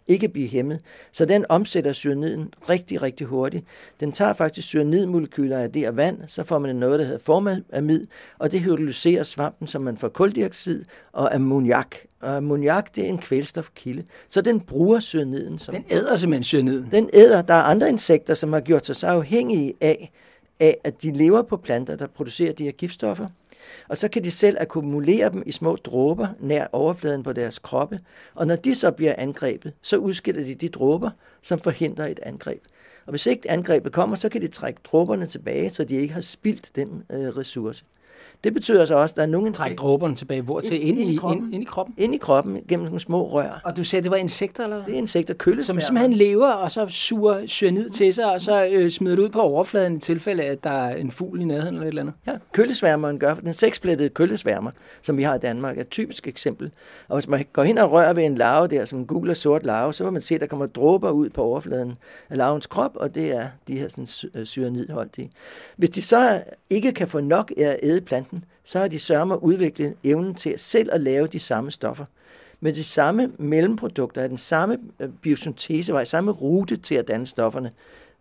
ikke 0.06 0.28
blive 0.28 0.49
hæmmet. 0.49 0.80
Så 1.12 1.25
den 1.25 1.44
omsætter 1.49 1.92
cyaniden 1.92 2.54
rigtig, 2.68 3.02
rigtig 3.02 3.26
hurtigt. 3.26 3.64
Den 4.00 4.12
tager 4.12 4.32
faktisk 4.32 4.68
cyanidmolekyler 4.68 5.59
af 5.59 5.73
det 5.73 5.88
og 5.88 5.97
vand, 5.97 6.18
så 6.26 6.44
får 6.44 6.59
man 6.59 6.76
noget, 6.76 6.99
der 6.99 7.04
hedder 7.04 7.18
formamid, 7.18 8.06
og 8.38 8.52
det 8.52 8.61
hydrolyserer 8.61 9.23
svampen, 9.23 9.66
så 9.66 9.78
man 9.78 9.97
får 9.97 10.09
koldioxid 10.09 10.85
og 11.12 11.35
ammoniak. 11.35 11.97
Og 12.21 12.37
ammoniak, 12.37 12.97
det 12.97 13.04
er 13.04 13.09
en 13.09 13.18
kvælstofkilde. 13.18 14.02
Så 14.28 14.40
den 14.40 14.61
bruger 14.61 15.00
cyaniden. 15.00 15.59
Som, 15.59 15.75
den 15.75 15.85
æder 15.90 16.16
simpelthen 16.16 16.44
cyaniden? 16.44 16.88
Den 16.90 17.11
æder. 17.12 17.42
Der 17.42 17.54
er 17.54 17.62
andre 17.62 17.88
insekter, 17.88 18.35
som 18.35 18.52
har 18.52 18.61
gjort 18.61 18.87
sig 18.87 18.97
så 18.97 19.06
afhængige 19.06 19.75
af, 19.80 20.12
af, 20.61 20.78
at 20.85 21.02
de 21.02 21.12
lever 21.12 21.42
på 21.42 21.56
planter, 21.56 21.97
der 21.97 22.06
producerer 22.06 22.52
de 22.52 22.64
her 22.64 22.73
giftstoffer. 22.73 23.26
Og 23.88 23.97
så 23.97 24.09
kan 24.09 24.25
de 24.25 24.31
selv 24.31 24.57
akkumulere 24.61 25.31
dem 25.31 25.42
i 25.47 25.52
små 25.52 25.76
dråber 25.76 26.28
nær 26.40 26.66
overfladen 26.73 27.23
på 27.23 27.33
deres 27.33 27.59
kroppe, 27.59 28.00
og 28.35 28.47
når 28.47 28.57
de 28.57 28.75
så 28.75 28.90
bliver 28.90 29.14
angrebet, 29.19 29.73
så 29.83 29.97
udskiller 29.97 30.45
de 30.45 30.54
de 30.54 30.69
dråber, 30.69 31.11
som 31.42 31.59
forhindrer 31.59 32.07
et 32.07 32.21
angreb. 32.23 32.62
Og 33.07 33.11
hvis 33.11 33.26
ikke 33.26 33.50
angrebet 33.50 33.92
kommer, 33.92 34.16
så 34.16 34.28
kan 34.28 34.40
de 34.40 34.49
trække 34.49 34.81
dråberne 34.85 35.26
tilbage, 35.26 35.71
så 35.71 35.85
de 35.85 35.95
ikke 35.95 36.14
har 36.14 36.21
spildt 36.21 36.76
den 36.76 37.04
øh, 37.11 37.28
ressource. 37.28 37.85
Det 38.44 38.54
betyder 38.54 38.87
så 38.87 38.94
også, 38.94 39.12
at 39.12 39.16
der 39.16 39.22
er 39.22 39.26
nogen... 39.26 39.52
Træk 39.52 39.78
dråberne 39.78 40.14
tilbage. 40.14 40.42
Hvor 40.42 40.61
til? 40.61 40.88
Ind, 40.88 40.99
ind, 40.99 40.99
ind, 40.99 41.11
i, 41.11 41.16
kroppen. 41.16 41.44
Ind, 41.44 41.54
ind 41.54 41.62
i 41.62 41.66
kroppen? 41.66 41.94
Ind 41.99 42.14
i 42.14 42.18
kroppen, 42.18 42.58
gennem 42.68 42.84
nogle 42.84 43.00
små 43.00 43.28
rør. 43.32 43.61
Og 43.64 43.76
du 43.76 43.84
sagde, 43.84 44.02
det 44.02 44.11
var 44.11 44.16
insekter, 44.16 44.64
eller 44.64 44.84
Det 44.84 44.94
er 44.94 44.99
insekter, 44.99 45.34
køllesværmer. 45.34 45.80
Som 45.80 45.87
simpelthen 45.87 46.12
lever, 46.12 46.50
og 46.50 46.70
så 46.70 46.87
suger 46.88 47.46
cyanid 47.46 47.90
til 47.90 48.14
sig, 48.14 48.32
og 48.32 48.40
så 48.40 48.66
øh, 48.72 48.90
smider 48.90 49.16
det 49.16 49.22
ud 49.22 49.28
på 49.28 49.40
overfladen 49.40 49.96
i 49.96 49.99
tilfælde, 49.99 50.42
at 50.42 50.64
der 50.64 50.70
er 50.70 50.96
en 50.96 51.11
fugl 51.11 51.40
i 51.40 51.44
nærheden 51.44 51.75
eller 51.75 51.87
et 51.87 51.88
eller 51.88 52.02
andet. 52.02 52.14
Ja, 52.26 52.32
køllesværmeren 52.52 53.18
gør, 53.18 53.34
den 53.34 53.54
seksplættede 53.54 54.08
køllesværmer, 54.08 54.70
som 55.02 55.16
vi 55.16 55.22
har 55.22 55.34
i 55.34 55.38
Danmark, 55.38 55.76
er 55.76 55.80
et 55.80 55.90
typisk 55.90 56.28
eksempel. 56.28 56.70
Og 57.08 57.16
hvis 57.16 57.28
man 57.28 57.44
går 57.52 57.62
hen 57.62 57.78
og 57.78 57.92
rører 57.92 58.12
ved 58.12 58.25
en 58.25 58.34
larve 58.34 58.68
der, 58.68 58.84
som 58.84 58.99
en 58.99 59.06
gul 59.06 59.30
og 59.30 59.37
sort 59.37 59.64
larve, 59.64 59.94
så 59.94 60.04
vil 60.04 60.12
man 60.12 60.22
se, 60.22 60.34
at 60.34 60.40
der 60.40 60.46
kommer 60.46 60.66
dråber 60.66 61.11
ud 61.11 61.28
på 61.28 61.42
overfladen 61.42 61.96
af 62.30 62.37
larvens 62.37 62.66
krop, 62.66 62.92
og 62.94 63.14
det 63.14 63.37
er 63.37 63.49
de 63.68 63.78
her 63.78 63.88
sådan, 63.88 64.46
cyanidholdige. 64.46 65.30
Hvis 65.76 65.90
de 65.90 66.02
så 66.02 66.42
ikke 66.70 66.92
kan 66.92 67.08
få 67.08 67.20
nok 67.20 67.52
af 67.56 67.62
at 67.62 67.76
æde 67.82 68.00
planten, 68.00 68.31
så 68.64 68.78
har 68.78 68.88
de 68.88 68.98
sørme 68.98 69.42
udviklet 69.42 69.94
evnen 70.04 70.34
til 70.34 70.54
selv 70.56 70.88
at 70.92 71.00
lave 71.00 71.26
de 71.26 71.38
samme 71.38 71.70
stoffer. 71.70 72.04
Med 72.60 72.72
de 72.72 72.84
samme 72.84 73.32
mellemprodukter, 73.38 74.22
er 74.22 74.28
den 74.28 74.38
samme 74.38 74.78
øh, 75.00 75.08
biosyntesevej, 75.22 76.04
samme 76.04 76.30
rute 76.30 76.76
til 76.76 76.94
at 76.94 77.08
danne 77.08 77.26
stofferne, 77.26 77.72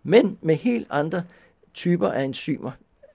men 0.03 0.37
med 0.41 0.55
helt 0.55 0.87
andre 0.89 1.23
typer 1.73 2.09
af 2.09 2.23
enzymer. 2.23 2.71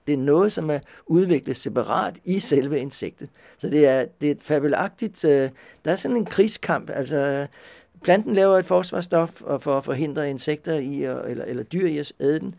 Det 0.07 0.13
er 0.13 0.17
noget, 0.17 0.51
som 0.51 0.69
er 0.69 0.79
udviklet 1.05 1.57
separat 1.57 2.15
i 2.25 2.39
selve 2.39 2.79
insektet. 2.79 3.29
Så 3.57 3.69
det 3.69 3.87
er, 3.87 4.05
det 4.21 4.27
er 4.27 4.31
et 4.31 4.41
fabelagtigt... 4.41 5.25
Øh, 5.25 5.49
der 5.85 5.91
er 5.91 5.95
sådan 5.95 6.17
en 6.17 6.25
krigskamp. 6.25 6.89
Altså, 6.89 7.47
planten 8.03 8.33
laver 8.33 8.57
et 8.57 8.65
forsvarsstof 8.65 9.29
for 9.59 9.77
at 9.77 9.85
forhindre 9.85 10.29
insekter 10.29 10.73
i, 10.73 11.03
eller, 11.03 11.43
eller 11.43 11.63
dyr 11.63 11.87
i 11.87 11.97
at 11.97 12.13
æde 12.19 12.39
den 12.39 12.55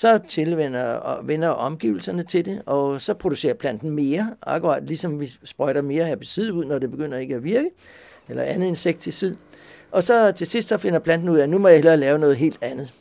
så 0.00 0.18
tilvender 0.18 0.84
og 0.84 1.28
vender 1.28 1.48
omgivelserne 1.48 2.22
til 2.22 2.44
det, 2.44 2.62
og 2.66 3.00
så 3.00 3.14
producerer 3.14 3.54
planten 3.54 3.90
mere, 3.90 4.34
akkurat 4.42 4.82
ligesom 4.86 5.20
vi 5.20 5.32
sprøjter 5.44 5.82
mere 5.82 6.04
herbicid 6.04 6.52
ud, 6.52 6.64
når 6.64 6.78
det 6.78 6.90
begynder 6.90 7.18
ikke 7.18 7.34
at 7.34 7.44
virke, 7.44 7.70
eller 8.28 8.42
andet 8.42 8.66
insekticid. 8.66 9.36
Og 9.90 10.02
så 10.02 10.32
til 10.32 10.46
sidst 10.46 10.68
så 10.68 10.78
finder 10.78 10.98
planten 10.98 11.28
ud 11.28 11.38
af, 11.38 11.42
at 11.42 11.50
nu 11.50 11.58
må 11.58 11.68
jeg 11.68 11.76
hellere 11.76 11.96
lave 11.96 12.18
noget 12.18 12.36
helt 12.36 12.58
andet. 12.60 12.92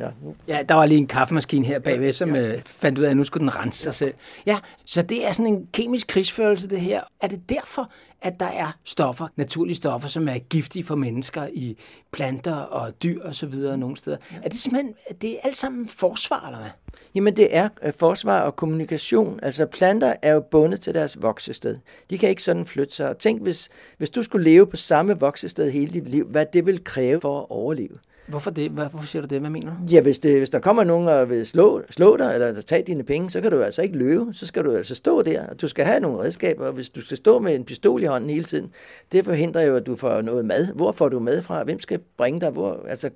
Ja, 0.00 0.10
ja, 0.48 0.62
der 0.62 0.74
var 0.74 0.86
lige 0.86 0.98
en 0.98 1.06
kaffemaskine 1.06 1.66
her 1.66 1.78
bagved, 1.78 2.12
som 2.12 2.34
ja. 2.34 2.54
øh, 2.54 2.62
fandt 2.64 2.98
ud 2.98 3.04
af, 3.04 3.10
at 3.10 3.16
nu 3.16 3.24
skulle 3.24 3.40
den 3.40 3.56
rense 3.56 3.78
sig 3.78 3.94
selv. 3.94 4.14
Ja, 4.46 4.58
så 4.84 5.02
det 5.02 5.26
er 5.26 5.32
sådan 5.32 5.52
en 5.52 5.68
kemisk 5.72 6.06
krigsførelse, 6.06 6.68
det 6.68 6.80
her. 6.80 7.02
Er 7.20 7.28
det 7.28 7.48
derfor, 7.48 7.90
at 8.22 8.40
der 8.40 8.46
er 8.46 8.76
stoffer, 8.84 9.26
naturlige 9.36 9.76
stoffer, 9.76 10.08
som 10.08 10.28
er 10.28 10.38
giftige 10.38 10.84
for 10.84 10.94
mennesker 10.94 11.46
i 11.52 11.76
planter 12.12 12.54
og 12.54 13.02
dyr 13.02 13.22
og 13.22 13.34
så 13.34 13.46
videre 13.46 13.78
nogle 13.78 13.96
steder? 13.96 14.16
Ja. 14.32 14.36
Er 14.42 14.48
det 14.48 14.58
simpelthen, 14.58 14.94
det 15.22 15.32
er 15.32 15.38
alt 15.42 15.56
sammen 15.56 15.88
forsvar, 15.88 16.46
eller 16.46 16.58
hvad? 16.58 16.70
Jamen 17.14 17.36
det 17.36 17.56
er 17.56 17.68
øh, 17.82 17.92
forsvar 17.98 18.40
og 18.40 18.56
kommunikation. 18.56 19.40
Altså 19.42 19.66
planter 19.66 20.14
er 20.22 20.32
jo 20.32 20.40
bundet 20.40 20.80
til 20.80 20.94
deres 20.94 21.22
voksested. 21.22 21.76
De 22.10 22.18
kan 22.18 22.28
ikke 22.28 22.42
sådan 22.42 22.66
flytte 22.66 22.94
sig. 22.94 23.16
Tænk, 23.16 23.42
hvis, 23.42 23.68
hvis 23.98 24.10
du 24.10 24.22
skulle 24.22 24.44
leve 24.44 24.66
på 24.66 24.76
samme 24.76 25.18
voksested 25.20 25.70
hele 25.70 25.92
dit 25.92 26.08
liv, 26.08 26.26
hvad 26.26 26.46
det 26.52 26.66
vil 26.66 26.84
kræve 26.84 27.20
for 27.20 27.40
at 27.40 27.46
overleve. 27.50 27.98
Hvorfor 28.30 28.50
det? 28.50 28.70
Hvorfor 28.70 29.06
siger 29.06 29.22
du 29.22 29.28
det? 29.28 29.40
Hvad 29.40 29.50
mener 29.50 29.70
du? 29.70 29.76
Ja, 29.90 30.00
hvis, 30.00 30.18
det, 30.18 30.38
hvis 30.38 30.50
der 30.50 30.58
kommer 30.58 30.84
nogen 30.84 31.08
og 31.08 31.30
vil 31.30 31.46
slå, 31.46 31.82
slå 31.90 32.16
dig, 32.16 32.34
eller 32.34 32.60
tage 32.60 32.82
dine 32.82 33.02
penge, 33.02 33.30
så 33.30 33.40
kan 33.40 33.50
du 33.50 33.62
altså 33.62 33.82
ikke 33.82 33.98
løbe. 33.98 34.26
Så 34.32 34.46
skal 34.46 34.64
du 34.64 34.72
altså 34.72 34.94
stå 34.94 35.22
der. 35.22 35.54
Du 35.54 35.68
skal 35.68 35.84
have 35.84 36.00
nogle 36.00 36.18
redskaber, 36.18 36.66
og 36.66 36.72
hvis 36.72 36.90
du 36.90 37.00
skal 37.00 37.16
stå 37.16 37.38
med 37.38 37.54
en 37.54 37.64
pistol 37.64 38.02
i 38.02 38.06
hånden 38.06 38.30
hele 38.30 38.44
tiden, 38.44 38.70
det 39.12 39.24
forhindrer 39.24 39.62
jo, 39.62 39.76
at 39.76 39.86
du 39.86 39.96
får 39.96 40.22
noget 40.22 40.44
mad. 40.44 40.74
Hvor 40.74 40.92
får 40.92 41.08
du 41.08 41.20
mad 41.20 41.42
fra? 41.42 41.64
Hvem 41.64 41.80
skal 41.80 42.00
bringe 42.16 42.40
dig? 42.40 42.50
Hvor, 42.50 42.84
altså, 42.88 43.10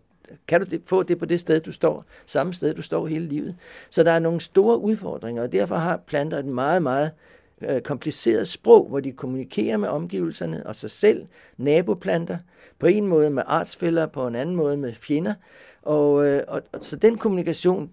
kan 0.48 0.60
du 0.60 0.66
det, 0.70 0.82
få 0.86 1.02
det 1.02 1.18
på 1.18 1.24
det 1.24 1.40
sted, 1.40 1.60
du 1.60 1.72
står, 1.72 2.04
samme 2.26 2.54
sted, 2.54 2.74
du 2.74 2.82
står 2.82 3.06
hele 3.06 3.26
livet. 3.26 3.56
Så 3.90 4.02
der 4.02 4.10
er 4.10 4.18
nogle 4.18 4.40
store 4.40 4.78
udfordringer, 4.78 5.42
og 5.42 5.52
derfor 5.52 5.74
har 5.74 5.96
planter 6.06 6.38
et 6.38 6.44
meget, 6.44 6.82
meget 6.82 7.10
øh, 7.68 7.80
kompliceret 7.80 8.48
sprog, 8.48 8.88
hvor 8.88 9.00
de 9.00 9.12
kommunikerer 9.12 9.76
med 9.76 9.88
omgivelserne 9.88 10.66
og 10.66 10.76
sig 10.76 10.90
selv, 10.90 11.26
naboplanter, 11.56 12.38
på 12.78 12.86
en 12.86 13.06
måde 13.06 13.30
med 13.30 13.42
artsfælder, 13.46 14.06
på 14.06 14.26
en 14.26 14.34
anden 14.34 14.56
måde 14.56 14.76
med 14.76 14.94
fjender. 14.94 15.34
Og, 15.82 16.26
øh, 16.26 16.42
og, 16.48 16.62
og 16.72 16.84
så 16.84 16.96
den 16.96 17.18
kommunikation, 17.18 17.90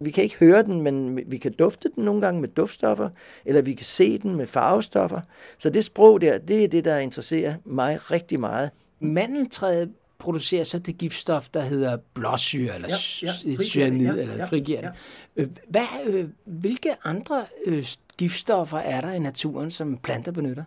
vi 0.00 0.10
kan 0.10 0.24
ikke 0.24 0.36
høre 0.36 0.62
den, 0.62 0.82
men 0.82 1.20
vi 1.26 1.38
kan 1.38 1.52
dufte 1.52 1.90
den 1.96 2.04
nogle 2.04 2.20
gange 2.20 2.40
med 2.40 2.48
duftstoffer, 2.48 3.08
eller 3.44 3.62
vi 3.62 3.74
kan 3.74 3.86
se 3.86 4.18
den 4.18 4.36
med 4.36 4.46
farvestoffer. 4.46 5.20
Så 5.58 5.70
det 5.70 5.84
sprog 5.84 6.20
der, 6.20 6.38
det 6.38 6.64
er 6.64 6.68
det, 6.68 6.84
der 6.84 6.98
interesserer 6.98 7.54
mig 7.64 8.10
rigtig 8.10 8.40
meget. 8.40 8.70
Mandeltræet 9.00 9.90
producerer 10.18 10.64
så 10.64 10.78
det 10.78 10.98
giftstof, 10.98 11.48
der 11.48 11.60
hedder 11.60 11.98
blåsyre, 12.14 12.74
eller 12.74 12.88
ja, 13.22 13.32
ja, 13.44 13.56
cyanid, 13.62 14.14
ja, 14.14 14.22
eller 14.22 14.36
ja, 14.36 14.44
frigiver 14.44 14.80
det. 14.80 14.90
Ja. 15.36 15.42
Øh, 15.42 15.48
hvad, 15.68 15.82
øh, 16.06 16.28
hvilke 16.44 16.90
andre 17.04 17.44
øh, 17.66 17.84
giftstoffer 18.20 18.78
er 18.78 19.00
der 19.00 19.12
i 19.12 19.18
naturen, 19.18 19.70
som 19.70 19.96
planter 19.96 20.32
benytter? 20.32 20.64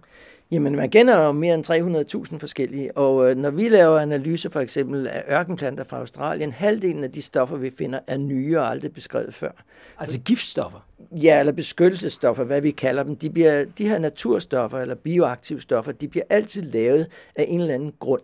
Jamen, 0.52 0.76
man 0.76 0.90
kender 0.90 1.26
jo 1.26 1.32
mere 1.32 1.56
end 1.56 2.30
300.000 2.32 2.38
forskellige, 2.38 2.98
og 2.98 3.30
øh, 3.30 3.38
når 3.38 3.50
vi 3.50 3.70
laver 3.70 4.00
analyser 4.00 4.50
for 4.50 4.60
eksempel 4.60 5.08
af 5.08 5.24
ørkenplanter 5.32 5.84
fra 5.84 5.98
Australien, 5.98 6.52
halvdelen 6.52 7.04
af 7.04 7.12
de 7.12 7.22
stoffer, 7.22 7.56
vi 7.58 7.72
finder, 7.78 8.00
er 8.08 8.18
nye 8.18 8.60
og 8.60 8.70
aldrig 8.70 8.94
beskrevet 8.94 9.34
før. 9.34 9.52
Altså 10.00 10.20
giftstoffer? 10.20 10.80
Ja, 11.12 11.40
eller 11.40 11.54
beskyttelsesstoffer, 11.54 12.44
hvad 12.44 12.62
vi 12.62 12.72
kalder 12.72 13.04
dem. 13.04 13.16
De, 13.16 13.30
bliver, 13.30 13.66
de 13.78 13.88
her 13.88 14.00
naturstoffer 14.00 14.80
eller 14.80 14.96
bioaktive 14.96 15.62
stoffer, 15.62 15.92
de 15.92 16.08
bliver 16.08 16.26
altid 16.30 16.62
lavet 16.62 17.08
af 17.36 17.46
en 17.48 17.62
eller 17.62 17.74
anden 17.74 17.94
grund. 18.00 18.24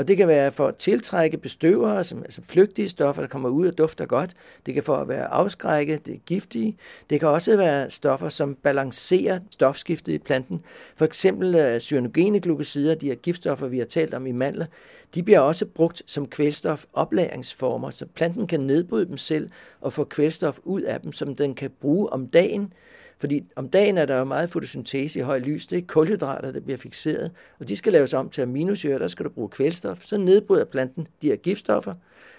Og 0.00 0.08
det 0.08 0.16
kan 0.16 0.28
være 0.28 0.52
for 0.52 0.68
at 0.68 0.76
tiltrække 0.76 1.36
bestøvere, 1.36 2.04
som 2.04 2.18
altså 2.18 2.40
flygtige 2.48 2.88
stoffer, 2.88 3.22
der 3.22 3.28
kommer 3.28 3.48
ud 3.48 3.66
og 3.66 3.78
dufter 3.78 4.06
godt. 4.06 4.30
Det 4.66 4.74
kan 4.74 4.82
for 4.82 4.96
at 4.96 5.08
være 5.08 5.26
afskrække, 5.26 6.00
det 6.06 6.14
er 6.14 6.18
giftige. 6.26 6.76
Det 7.10 7.20
kan 7.20 7.28
også 7.28 7.56
være 7.56 7.90
stoffer, 7.90 8.28
som 8.28 8.54
balancerer 8.54 9.40
stofskiftet 9.50 10.12
i 10.12 10.18
planten. 10.18 10.62
For 10.96 11.04
eksempel 11.04 11.74
uh, 11.74 11.80
cyanogene 11.80 12.40
glukosider, 12.40 12.94
de 12.94 13.06
her 13.06 13.14
giftstoffer, 13.14 13.66
vi 13.66 13.78
har 13.78 13.84
talt 13.84 14.14
om 14.14 14.26
i 14.26 14.32
mandler, 14.32 14.66
de 15.14 15.22
bliver 15.22 15.40
også 15.40 15.66
brugt 15.66 16.02
som 16.06 16.26
kvælstofoplagringsformer, 16.26 17.90
så 17.90 18.06
planten 18.06 18.46
kan 18.46 18.60
nedbryde 18.60 19.06
dem 19.06 19.16
selv 19.16 19.50
og 19.80 19.92
få 19.92 20.04
kvælstof 20.04 20.58
ud 20.64 20.82
af 20.82 21.00
dem, 21.00 21.12
som 21.12 21.36
den 21.36 21.54
kan 21.54 21.70
bruge 21.80 22.12
om 22.12 22.26
dagen 22.26 22.72
fordi 23.20 23.44
om 23.56 23.68
dagen 23.68 23.98
er 23.98 24.06
der 24.06 24.18
jo 24.18 24.24
meget 24.24 24.50
fotosyntese 24.50 25.18
i 25.18 25.22
høj 25.22 25.38
lys. 25.38 25.66
Det 25.66 25.78
er 25.78 25.82
kulhydrater, 25.86 26.52
der 26.52 26.60
bliver 26.60 26.76
fixeret, 26.76 27.30
og 27.58 27.68
de 27.68 27.76
skal 27.76 27.92
laves 27.92 28.12
om 28.12 28.30
til 28.30 28.42
aminosyre. 28.42 28.98
Der 28.98 29.08
skal 29.08 29.24
du 29.24 29.30
bruge 29.30 29.48
kvælstof. 29.48 30.02
Så 30.04 30.16
nedbryder 30.16 30.64
planten 30.64 31.08
de 31.22 31.28
her 31.28 31.36
giftstoffer 31.36 31.94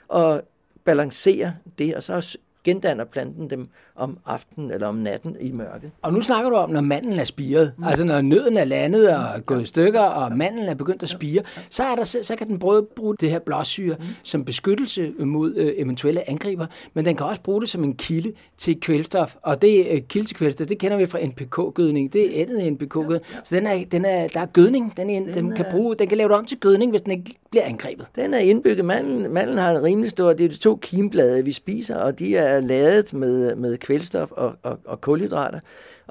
og 0.08 0.42
balancerer 0.84 1.52
det, 1.78 1.96
og 1.96 2.04
så 2.04 2.38
gendanner 2.64 3.04
planten 3.04 3.50
dem 3.50 3.68
om 3.96 4.18
aftenen 4.26 4.72
eller 4.72 4.88
om 4.88 4.96
natten 4.96 5.36
i 5.40 5.52
mørke. 5.52 5.92
Og 6.02 6.14
nu 6.14 6.22
snakker 6.22 6.50
du 6.50 6.56
om, 6.56 6.70
når 6.70 6.82
manden 6.82 7.20
er 7.20 7.24
spiret. 7.24 7.74
Mm. 7.78 7.84
Altså 7.84 8.06
når 8.06 8.22
nøden 8.22 8.58
er 8.58 8.64
landet 8.64 9.10
og 9.10 9.24
ja. 9.36 9.40
gået 9.40 9.62
i 9.62 9.66
stykker, 9.66 10.02
og 10.02 10.38
manden 10.38 10.70
er 10.70 10.74
begyndt 10.74 11.04
at 11.04 11.10
spire, 11.10 11.42
så, 11.70 11.84
er 11.84 11.96
der, 11.96 12.04
så 12.04 12.36
kan 12.38 12.48
den 12.48 12.60
både 12.60 12.84
bruge 12.96 13.16
det 13.20 13.30
her 13.30 13.40
blåsyre 13.40 13.96
mm. 14.00 14.06
som 14.24 14.46
beskyttelse 14.46 15.14
mod 15.20 15.56
øh, 15.56 15.74
eventuelle 15.78 16.30
angriber, 16.30 16.66
men 16.94 17.06
den 17.06 17.16
kan 17.16 17.26
også 17.26 17.42
bruge 17.42 17.62
det 17.62 17.70
som 17.70 17.84
en 17.84 17.96
kilde 17.96 18.34
til 18.58 18.80
kvælstof. 18.80 19.36
Og 19.42 19.62
det 19.62 19.88
øh, 19.92 20.02
kilde 20.02 20.28
til 20.28 20.36
kvælstof, 20.36 20.68
det 20.68 20.78
kender 20.78 20.98
vi 20.98 21.06
fra 21.06 21.20
NPK-gødning. 21.26 22.14
Det 22.14 22.26
er 22.26 22.42
ættet 22.42 22.74
NPK-gødning. 22.74 23.26
Så 23.44 23.56
den 23.56 23.68
er, 23.68 23.86
den 23.86 24.06
er, 24.06 24.28
der 24.28 24.40
er 24.40 24.46
gødning. 24.46 24.98
Den, 24.98 25.10
er, 25.10 25.20
den, 25.20 25.34
den, 25.34 25.56
kan 25.56 25.66
bruge, 25.72 25.96
den 25.96 26.08
kan 26.08 26.18
lave 26.18 26.30
det 26.30 26.38
om 26.38 26.46
til 26.46 26.58
gødning, 26.58 26.92
hvis 26.92 27.02
den 27.02 27.12
ikke 27.12 27.41
bliver 27.52 27.66
angrebet. 27.66 28.08
Den 28.16 28.34
er 28.34 28.38
indbygget. 28.38 28.86
Manden, 28.86 29.34
manden 29.34 29.58
har 29.58 29.72
en 29.72 29.84
rimelig 29.84 30.10
stor... 30.10 30.34
Det 30.34 30.46
er 30.46 30.50
de 30.50 30.58
to 30.58 30.76
kimblade, 30.76 31.46
vi 31.46 31.54
spiser, 31.54 31.96
og 31.96 32.20
de 32.20 32.36
er 32.36 32.60
lavet 32.60 33.14
med, 33.14 33.56
med 33.56 33.78
kvælstof 33.78 34.32
og, 34.32 34.56
og, 34.64 34.80
og 34.86 35.02
kulhydrater. 35.02 35.60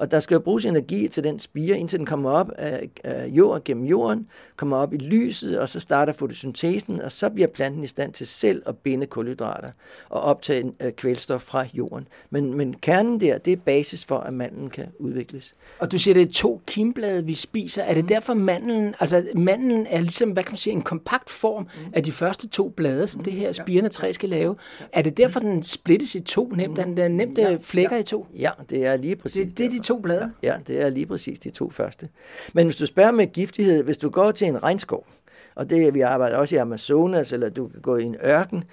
Og 0.01 0.11
der 0.11 0.19
skal 0.19 0.35
jo 0.35 0.39
bruges 0.39 0.65
energi 0.65 1.07
til 1.07 1.23
den 1.23 1.39
spire, 1.39 1.79
indtil 1.79 1.99
den 1.99 2.05
kommer 2.05 2.31
op 2.31 2.51
af, 2.57 2.89
af 3.03 3.27
jord 3.27 3.63
gennem 3.63 3.85
jorden, 3.85 4.27
kommer 4.55 4.77
op 4.77 4.93
i 4.93 4.97
lyset, 4.97 5.59
og 5.59 5.69
så 5.69 5.79
starter 5.79 6.13
fotosyntesen, 6.13 7.01
og 7.01 7.11
så 7.11 7.29
bliver 7.29 7.47
planten 7.47 7.83
i 7.83 7.87
stand 7.87 8.13
til 8.13 8.27
selv 8.27 8.63
at 8.65 8.77
binde 8.77 9.05
kulhydrater 9.05 9.71
og 10.09 10.21
optage 10.21 10.71
øh, 10.79 10.91
kvælstof 10.91 11.41
fra 11.41 11.65
jorden. 11.73 12.07
Men, 12.29 12.57
men 12.57 12.73
kernen 12.73 13.21
der, 13.21 13.37
det 13.37 13.53
er 13.53 13.57
basis 13.57 14.05
for, 14.05 14.17
at 14.17 14.33
mandlen 14.33 14.69
kan 14.69 14.85
udvikles. 14.99 15.53
Og 15.79 15.91
du 15.91 15.99
siger, 15.99 16.13
det 16.13 16.27
er 16.27 16.31
to 16.33 16.61
kimblade, 16.67 17.25
vi 17.25 17.33
spiser. 17.33 17.83
Er 17.83 17.93
det 17.93 18.03
mm. 18.03 18.07
derfor 18.07 18.33
mandlen, 18.33 18.95
altså 18.99 19.23
mandlen 19.35 19.87
er 19.89 20.01
ligesom, 20.01 20.29
hvad 20.29 20.43
kan 20.43 20.51
man 20.51 20.57
sige, 20.57 20.73
en 20.73 20.81
kompakt 20.81 21.29
form 21.29 21.63
mm. 21.63 21.93
af 21.93 22.03
de 22.03 22.11
første 22.11 22.47
to 22.47 22.69
blade, 22.69 23.07
som 23.07 23.19
mm. 23.19 23.23
det 23.23 23.33
her 23.33 23.51
spirende 23.51 23.89
træ 23.89 24.13
skal 24.13 24.29
lave? 24.29 24.55
Er 24.93 25.01
det 25.01 25.17
derfor, 25.17 25.39
den 25.39 25.63
splittes 25.63 26.15
i 26.15 26.19
to 26.19 26.49
nemt? 26.55 26.77
Den 26.77 26.97
er 26.97 27.07
nemt 27.07 27.37
ja, 27.37 27.57
flækker 27.61 27.95
ja, 27.95 28.01
i 28.01 28.03
to? 28.03 28.27
Ja, 28.37 28.51
det 28.69 28.85
er 28.85 28.97
lige 28.97 29.15
præcis. 29.15 29.47
Det, 29.47 29.57
det 29.57 29.65
er 29.65 29.69
de 29.69 29.79
to 29.91 29.99
blade? 29.99 30.31
Ja, 30.43 30.55
det 30.67 30.81
er 30.81 30.89
lige 30.89 31.05
præcis 31.05 31.39
de 31.39 31.49
to 31.49 31.69
første. 31.69 32.09
Men 32.53 32.65
hvis 32.65 32.75
du 32.75 32.85
spørger 32.85 33.11
med 33.11 33.27
giftighed, 33.27 33.83
hvis 33.83 33.97
du 33.97 34.09
går 34.09 34.31
til 34.31 34.47
en 34.47 34.63
regnskov, 34.63 35.05
og 35.55 35.69
det 35.69 35.93
vi 35.93 36.01
arbejder 36.01 36.37
også 36.37 36.55
i 36.55 36.57
Amazonas, 36.57 37.31
eller 37.31 37.49
du 37.49 37.67
kan 37.67 37.81
gå 37.81 37.97
i 37.97 38.03
en 38.03 38.15
ørken, 38.23 38.63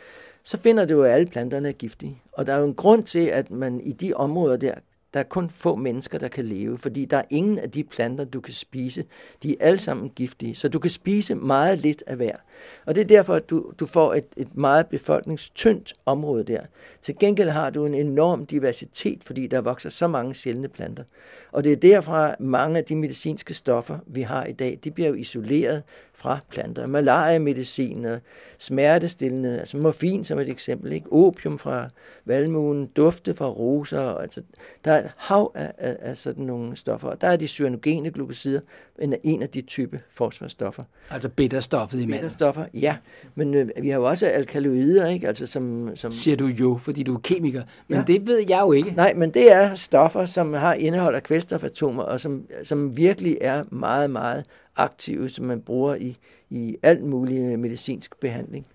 så 0.43 0.57
finder 0.57 0.85
du 0.85 0.95
jo, 0.95 1.03
at 1.03 1.11
alle 1.11 1.27
planterne 1.27 1.69
er 1.69 1.73
giftige. 1.73 2.23
Og 2.33 2.47
der 2.47 2.53
er 2.53 2.59
jo 2.59 2.65
en 2.65 2.75
grund 2.75 3.05
til, 3.05 3.27
at 3.27 3.51
man 3.51 3.81
i 3.81 3.93
de 3.93 4.15
områder 4.15 4.57
der 4.57 4.75
der 5.15 5.21
er 5.21 5.25
kun 5.25 5.51
få 5.51 5.75
mennesker, 5.75 6.19
der 6.19 6.29
kan 6.29 6.45
leve, 6.45 6.79
fordi 6.79 7.05
der 7.05 7.17
er 7.17 7.23
ingen 7.31 7.59
af 7.59 7.71
de 7.71 7.85
planter, 7.85 8.25
du 8.25 8.41
kan 8.41 8.55
spise. 8.55 9.05
De 9.43 9.53
er 9.53 9.67
alle 9.67 9.79
sammen 9.79 10.11
giftige, 10.11 10.55
så 10.55 10.69
du 10.69 10.79
kan 10.79 10.91
spise 10.91 11.35
meget 11.35 11.79
lidt 11.79 12.03
af 12.07 12.17
hver. 12.17 12.37
Og 12.87 12.95
det 12.95 13.01
er 13.01 13.05
derfor, 13.05 13.35
at 13.35 13.51
du, 13.51 13.73
du 13.81 13.87
får 13.87 14.15
et, 14.15 14.27
et 14.37 14.57
meget 14.57 14.87
befolkningstyndt 14.87 15.95
område 16.07 16.45
der. 16.45 16.61
Til 17.03 17.19
gengæld 17.19 17.49
har 17.49 17.71
du 17.71 17.87
en 17.87 17.95
enorm 17.95 18.47
diversitet, 18.47 19.25
fordi 19.25 19.47
der 19.47 19.61
vokser 19.61 19.91
så 19.91 20.07
mange 20.07 20.35
sjældne 20.35 20.69
planter. 20.69 21.05
Og 21.53 21.65
det 21.65 21.73
er 21.73 21.77
derfra 21.77 22.35
mange 22.39 22.79
af 22.79 22.85
de 22.85 22.97
medicinske 22.97 23.55
stoffer, 23.55 23.99
vi 24.07 24.23
har 24.23 24.45
i 24.45 24.53
dag, 24.53 24.79
de 24.85 24.91
bliver 24.91 25.09
jo 25.09 25.15
isoleret 25.15 25.83
fra 26.15 26.39
planter. 26.51 26.87
Malaria-medicin 26.87 28.05
og 28.05 28.19
smertestillende, 28.59 29.59
altså 29.59 29.77
morfin 29.77 30.25
som 30.25 30.39
et 30.39 30.49
eksempel, 30.49 30.93
ikke? 30.93 31.13
opium 31.13 31.59
fra 31.59 31.89
valmuen, 32.25 32.87
dufte 32.87 33.35
fra 33.35 33.49
roser. 33.49 34.15
Altså, 34.15 34.43
der 34.85 34.93
er 34.93 35.05
et 35.05 35.11
hav 35.17 35.53
af, 35.55 35.73
af, 35.79 35.97
af 36.01 36.17
sådan 36.17 36.45
nogle 36.45 36.77
stoffer. 36.77 37.09
Og 37.09 37.21
der 37.21 37.29
er 37.29 37.37
de 37.37 37.47
cyanogene 37.47 38.11
glukosider, 38.11 38.61
en 38.99 39.13
af, 39.13 39.21
en 39.23 39.43
af 39.43 39.49
de 39.49 39.61
type 39.61 40.01
forsvarsstoffer. 40.11 40.85
Altså 41.11 41.29
bitterstoffet 41.29 42.01
i 42.01 42.07
manden. 42.07 42.31
Bitterstoffer, 42.53 42.79
ja. 42.81 42.97
Men 43.35 43.55
øh, 43.55 43.69
vi 43.83 43.89
har 43.89 43.99
jo 43.99 44.05
også 44.05 44.27
alkaloider, 44.27 45.09
ikke? 45.09 45.29
Altså 45.29 45.47
som, 45.47 45.91
som... 45.97 46.13
Siger 46.13 46.37
du 46.37 46.47
jo, 46.47 46.77
fordi 46.77 47.03
du 47.03 47.15
er 47.15 47.19
kemiker. 47.19 47.63
Men 47.89 47.99
ja. 47.99 48.05
det 48.07 48.27
ved 48.27 48.39
jeg 48.49 48.61
jo 48.61 48.73
ikke. 48.73 48.91
Nej, 48.91 49.15
men 49.15 49.31
det 49.31 49.53
er 49.53 49.75
stoffer, 49.75 50.27
som 50.27 50.53
har 50.53 50.75
indhold 50.75 51.15
af 51.15 51.23
kvælstofatomer, 51.23 52.03
og 52.03 52.21
som, 52.21 52.47
som 52.65 52.97
virkelig 52.97 53.39
er 53.41 53.65
meget, 53.71 54.11
meget 54.11 54.45
aktive, 54.77 55.29
som 55.29 55.45
man 55.45 55.61
bruger 55.61 55.95
i, 55.95 56.17
i 56.51 56.77
alt 56.83 57.05
mulig 57.05 57.59
medicinsk 57.59 58.21
behandling. 58.21 58.67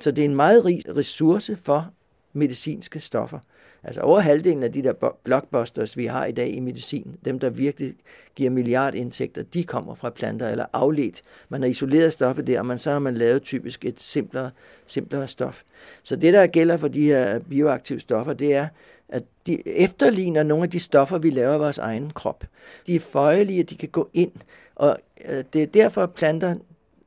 Så 0.00 0.10
det 0.10 0.22
er 0.22 0.28
en 0.28 0.34
meget 0.34 0.64
rig 0.64 0.82
ressource 0.96 1.56
for 1.56 1.90
medicinske 2.32 3.00
stoffer. 3.00 3.38
Altså 3.84 4.00
over 4.00 4.20
halvdelen 4.20 4.62
af 4.62 4.72
de 4.72 4.82
der 4.82 5.14
blockbusters, 5.24 5.96
vi 5.96 6.06
har 6.06 6.26
i 6.26 6.32
dag 6.32 6.54
i 6.54 6.60
medicin, 6.60 7.16
dem 7.24 7.38
der 7.38 7.50
virkelig 7.50 7.94
giver 8.36 8.50
milliardindtægter, 8.50 9.42
de 9.42 9.64
kommer 9.64 9.94
fra 9.94 10.10
planter 10.10 10.48
eller 10.48 10.64
afledt. 10.72 11.22
Man 11.48 11.62
har 11.62 11.68
isoleret 11.68 12.12
stoffet 12.12 12.46
der, 12.46 12.58
og 12.58 12.66
man, 12.66 12.78
så 12.78 12.90
har 12.90 12.98
man 12.98 13.14
lavet 13.14 13.42
typisk 13.42 13.84
et 13.84 14.00
simplere, 14.00 14.50
simplere 14.86 15.28
stof. 15.28 15.62
Så 16.02 16.16
det 16.16 16.32
der 16.32 16.46
gælder 16.46 16.76
for 16.76 16.88
de 16.88 17.02
her 17.02 17.38
bioaktive 17.38 18.00
stoffer, 18.00 18.32
det 18.32 18.54
er, 18.54 18.68
at 19.08 19.22
de 19.46 19.68
efterligner 19.68 20.42
nogle 20.42 20.64
af 20.64 20.70
de 20.70 20.80
stoffer, 20.80 21.18
vi 21.18 21.30
laver 21.30 21.54
i 21.54 21.58
vores 21.58 21.78
egen 21.78 22.10
krop. 22.10 22.44
De 22.86 22.94
er 22.94 23.00
føjelige, 23.00 23.62
de 23.62 23.76
kan 23.76 23.88
gå 23.88 24.08
ind, 24.14 24.32
og 24.74 24.98
øh, 25.28 25.44
det 25.52 25.62
er 25.62 25.66
derfor, 25.66 26.02
at 26.02 26.14
planter 26.14 26.54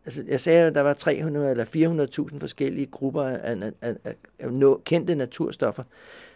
altså 0.05 0.23
jeg 0.27 0.41
sagde, 0.41 0.67
at 0.67 0.75
der 0.75 0.81
var 0.81 0.93
300 0.93 1.51
eller 1.51 1.65
400.000 2.31 2.39
forskellige 2.39 2.85
grupper 2.85 3.23
af, 3.23 3.71
af, 3.81 3.95
af, 4.03 4.15
af 4.39 4.83
kendte 4.83 5.15
naturstoffer. 5.15 5.83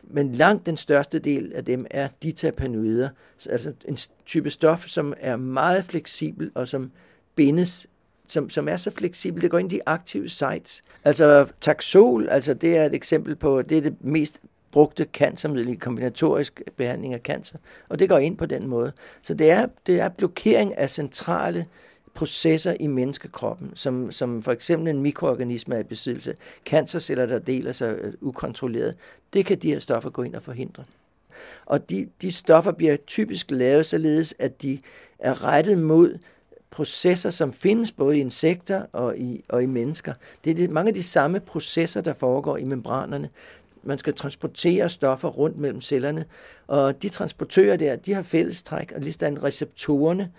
Men 0.03 0.31
langt 0.31 0.65
den 0.65 0.77
største 0.77 1.19
del 1.19 1.51
af 1.55 1.65
dem 1.65 1.85
er 1.91 2.07
ditapanoider, 2.23 3.09
altså 3.49 3.73
en 3.85 3.97
type 4.25 4.49
stof, 4.49 4.87
som 4.87 5.13
er 5.17 5.35
meget 5.35 5.85
fleksibel 5.85 6.51
og 6.55 6.67
som 6.67 6.91
bindes 7.35 7.87
som, 8.27 8.49
som 8.49 8.67
er 8.67 8.77
så 8.77 8.91
fleksibel, 8.91 9.41
det 9.41 9.51
går 9.51 9.57
ind 9.57 9.73
i 9.73 9.75
de 9.75 9.81
aktive 9.85 10.29
sites. 10.29 10.83
Altså 11.03 11.47
taxol, 11.61 12.29
altså 12.29 12.53
det 12.53 12.77
er 12.77 12.85
et 12.85 12.93
eksempel 12.93 13.35
på, 13.35 13.61
det 13.61 13.77
er 13.77 13.81
det 13.81 13.95
mest 14.01 14.41
brugte 14.71 15.07
cancermiddel 15.13 15.73
i 15.73 15.75
kombinatorisk 15.75 16.61
behandling 16.77 17.13
af 17.13 17.19
cancer, 17.19 17.57
og 17.89 17.99
det 17.99 18.09
går 18.09 18.17
ind 18.17 18.37
på 18.37 18.45
den 18.45 18.67
måde. 18.67 18.91
Så 19.21 19.33
det 19.33 19.51
er, 19.51 19.67
det 19.85 19.99
er 19.99 20.09
blokering 20.09 20.77
af 20.77 20.89
centrale 20.89 21.65
processer 22.19 22.75
i 22.79 22.87
menneskekroppen, 22.87 23.71
som, 23.75 24.11
som 24.11 24.43
for 24.43 24.51
eksempel 24.51 24.87
en 24.87 25.01
mikroorganisme 25.01 25.75
er 25.75 25.79
i 25.79 25.83
besiddelse, 25.83 26.35
cancerceller, 26.65 27.25
der 27.25 27.39
deler 27.39 27.71
sig 27.71 27.95
øh, 28.01 28.13
ukontrolleret, 28.21 28.95
det 29.33 29.45
kan 29.45 29.57
de 29.57 29.71
her 29.71 29.79
stoffer 29.79 30.09
gå 30.09 30.23
ind 30.23 30.35
og 30.35 30.43
forhindre. 30.43 30.83
Og 31.65 31.89
de, 31.89 32.09
de 32.21 32.31
stoffer 32.31 32.71
bliver 32.71 32.95
typisk 33.07 33.51
lavet 33.51 33.85
således, 33.85 34.33
at 34.39 34.61
de 34.61 34.79
er 35.19 35.43
rettet 35.43 35.77
mod 35.77 36.17
processer, 36.71 37.29
som 37.29 37.53
findes 37.53 37.91
både 37.91 38.17
i 38.17 38.21
insekter 38.21 38.85
og 38.91 39.17
i, 39.17 39.43
og 39.49 39.63
i 39.63 39.65
mennesker. 39.65 40.13
Det 40.43 40.51
er 40.51 40.55
det, 40.55 40.69
mange 40.69 40.89
af 40.89 40.93
de 40.95 41.03
samme 41.03 41.39
processer, 41.39 42.01
der 42.01 42.13
foregår 42.13 42.57
i 42.57 42.63
membranerne. 42.63 43.29
Man 43.83 43.97
skal 43.97 44.13
transportere 44.13 44.89
stoffer 44.89 45.27
rundt 45.27 45.57
mellem 45.57 45.81
cellerne, 45.81 46.25
og 46.67 47.01
de 47.01 47.09
transportører 47.09 47.77
der, 47.77 47.95
de 47.95 48.13
har 48.13 48.21
fællestræk, 48.21 48.91
og 48.95 49.01
ligesom 49.01 49.33
receptorerne, 49.33 50.31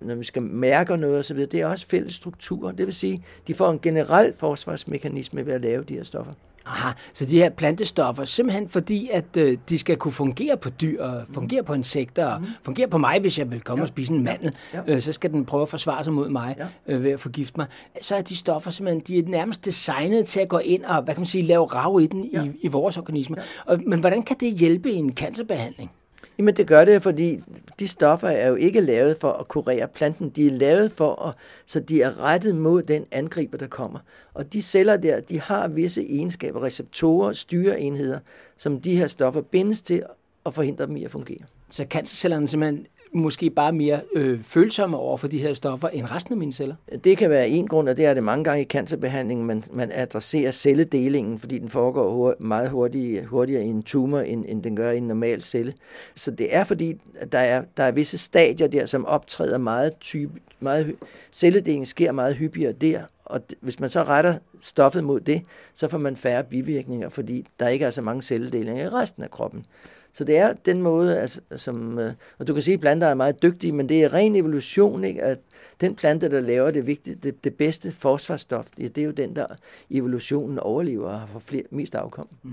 når 0.00 0.14
vi 0.14 0.24
skal 0.24 0.42
mærke 0.42 0.96
noget 0.96 1.18
osv., 1.18 1.36
det 1.36 1.54
er 1.54 1.66
også 1.66 1.86
fælles 1.88 2.14
strukturer. 2.14 2.72
Det 2.72 2.86
vil 2.86 2.94
sige, 2.94 3.24
de 3.46 3.54
får 3.54 3.70
en 3.70 3.78
generel 3.78 4.34
forsvarsmekanisme 4.36 5.46
ved 5.46 5.52
at 5.52 5.60
lave 5.60 5.84
de 5.84 5.94
her 5.94 6.04
stoffer. 6.04 6.32
Aha, 6.68 6.92
så 7.12 7.24
de 7.24 7.36
her 7.36 7.50
plantestoffer, 7.50 8.24
simpelthen 8.24 8.68
fordi, 8.68 9.10
at 9.12 9.36
øh, 9.36 9.58
de 9.68 9.78
skal 9.78 9.96
kunne 9.96 10.12
fungere 10.12 10.56
på 10.56 10.70
dyr, 10.70 11.02
og 11.02 11.22
fungere 11.34 11.62
på 11.62 11.74
insekter, 11.74 12.26
og 12.26 12.40
mm. 12.40 12.46
fungere 12.62 12.88
på 12.88 12.98
mig, 12.98 13.20
hvis 13.20 13.38
jeg 13.38 13.50
vil 13.50 13.60
komme 13.60 13.80
ja. 13.80 13.84
og 13.84 13.88
spise 13.88 14.12
en 14.12 14.24
mandel. 14.24 14.54
Ja. 14.74 14.80
Øh, 14.86 15.02
så 15.02 15.12
skal 15.12 15.30
den 15.30 15.44
prøve 15.44 15.62
at 15.62 15.68
forsvare 15.68 16.04
sig 16.04 16.12
mod 16.12 16.28
mig 16.28 16.56
ja. 16.58 16.94
øh, 16.94 17.04
ved 17.04 17.10
at 17.10 17.20
forgifte 17.20 17.54
mig. 17.56 17.66
Så 18.00 18.16
er 18.16 18.22
de 18.22 18.36
stoffer 18.36 18.70
simpelthen, 18.70 19.00
de 19.00 19.18
er 19.18 19.22
nærmest 19.30 19.64
designet 19.64 20.26
til 20.26 20.40
at 20.40 20.48
gå 20.48 20.58
ind 20.58 20.84
og, 20.84 21.02
hvad 21.02 21.14
kan 21.14 21.20
man 21.20 21.26
sige, 21.26 21.44
lave 21.44 21.64
rav 21.66 22.00
i 22.02 22.06
den 22.06 22.30
ja. 22.32 22.42
i, 22.42 22.50
i 22.62 22.68
vores 22.68 22.98
organisme. 22.98 23.36
Ja. 23.38 23.72
Og, 23.72 23.80
men 23.86 24.00
hvordan 24.00 24.22
kan 24.22 24.36
det 24.40 24.52
hjælpe 24.52 24.92
i 24.92 24.94
en 24.94 25.12
cancerbehandling? 25.12 25.90
Jamen 26.38 26.56
det 26.56 26.66
gør 26.66 26.84
det, 26.84 27.02
fordi 27.02 27.40
de 27.78 27.88
stoffer 27.88 28.28
er 28.28 28.48
jo 28.48 28.54
ikke 28.54 28.80
lavet 28.80 29.16
for 29.16 29.32
at 29.32 29.48
kurere 29.48 29.88
planten. 29.88 30.28
De 30.28 30.46
er 30.46 30.50
lavet 30.50 30.92
for 30.92 31.26
at, 31.28 31.34
så 31.66 31.80
de 31.80 32.02
er 32.02 32.22
rettet 32.22 32.54
mod 32.54 32.82
den 32.82 33.06
angriber, 33.12 33.58
der 33.58 33.66
kommer. 33.66 33.98
Og 34.34 34.52
de 34.52 34.62
celler 34.62 34.96
der, 34.96 35.20
de 35.20 35.40
har 35.40 35.68
visse 35.68 36.02
egenskaber, 36.10 36.62
receptorer, 36.62 37.32
styreenheder, 37.32 38.18
som 38.56 38.80
de 38.80 38.96
her 38.96 39.06
stoffer 39.06 39.40
bindes 39.40 39.82
til 39.82 40.02
og 40.44 40.54
forhindrer 40.54 40.86
dem 40.86 40.96
i 40.96 41.04
at 41.04 41.10
fungere. 41.10 41.40
Så 41.70 41.86
cancercellerne 41.90 42.48
simpelthen 42.48 42.86
måske 43.12 43.50
bare 43.50 43.72
mere 43.72 44.00
øh, 44.14 44.42
følsomme 44.42 44.96
over 44.96 45.16
for 45.16 45.28
de 45.28 45.38
her 45.38 45.54
stoffer 45.54 45.88
end 45.88 46.10
resten 46.10 46.32
af 46.32 46.38
mine 46.38 46.52
celler? 46.52 46.74
Det 47.04 47.18
kan 47.18 47.30
være 47.30 47.48
en 47.48 47.68
grund, 47.68 47.88
og 47.88 47.96
det 47.96 48.06
er 48.06 48.14
det 48.14 48.22
mange 48.22 48.44
gange 48.44 48.62
i 48.62 48.66
cancerbehandlingen, 48.66 49.46
man, 49.46 49.64
man 49.72 49.90
adresserer 49.92 50.50
celledelingen, 50.50 51.38
fordi 51.38 51.58
den 51.58 51.68
foregår 51.68 52.12
hurtigt, 52.12 52.40
meget 52.40 52.70
hurtigt, 52.70 53.26
hurtigere 53.26 53.64
i 53.64 53.68
en 53.68 53.82
tumor, 53.82 54.20
end, 54.20 54.44
end 54.48 54.62
den 54.62 54.76
gør 54.76 54.90
i 54.90 54.96
en 54.96 55.08
normal 55.08 55.42
celle. 55.42 55.72
Så 56.14 56.30
det 56.30 56.56
er 56.56 56.64
fordi, 56.64 57.00
at 57.18 57.32
der 57.32 57.38
er, 57.38 57.62
der 57.76 57.82
er 57.82 57.90
visse 57.90 58.18
stadier 58.18 58.66
der, 58.66 58.86
som 58.86 59.06
optræder 59.06 59.58
meget 59.58 59.92
type, 60.00 60.32
meget, 60.60 60.96
celledelingen 61.32 61.86
sker 61.86 62.12
meget 62.12 62.36
hyppigere 62.36 62.72
der, 62.72 63.00
og 63.24 63.40
hvis 63.60 63.80
man 63.80 63.90
så 63.90 64.02
retter 64.02 64.34
stoffet 64.60 65.04
mod 65.04 65.20
det, 65.20 65.42
så 65.74 65.88
får 65.88 65.98
man 65.98 66.16
færre 66.16 66.44
bivirkninger, 66.44 67.08
fordi 67.08 67.46
der 67.60 67.68
ikke 67.68 67.84
er 67.84 67.90
så 67.90 68.02
mange 68.02 68.22
celledelinger 68.22 68.84
i 68.84 68.88
resten 68.88 69.22
af 69.22 69.30
kroppen. 69.30 69.64
Så 70.12 70.24
det 70.24 70.38
er 70.38 70.52
den 70.52 70.82
måde, 70.82 71.20
altså, 71.20 71.40
som, 71.56 71.98
øh, 71.98 72.12
og 72.38 72.46
du 72.46 72.54
kan 72.54 72.62
sige, 72.62 72.74
at 72.74 72.80
planter 72.80 73.06
er 73.06 73.14
meget 73.14 73.42
dygtige, 73.42 73.72
men 73.72 73.88
det 73.88 74.04
er 74.04 74.12
ren 74.12 74.36
evolution, 74.36 75.04
ikke? 75.04 75.22
at 75.22 75.38
den 75.80 75.94
plante, 75.94 76.30
der 76.30 76.40
laver 76.40 76.70
det, 76.70 76.86
vigtige, 76.86 77.16
det, 77.22 77.44
det 77.44 77.54
bedste 77.54 77.90
forsvarsstof, 77.90 78.66
det 78.76 78.98
er 78.98 79.02
jo 79.02 79.10
den, 79.10 79.36
der 79.36 79.46
evolutionen 79.90 80.58
overlever 80.58 81.08
og 81.08 81.20
har 81.20 81.38
flere, 81.38 81.62
mest 81.70 81.94
afkom. 81.94 82.28
Mm. 82.42 82.50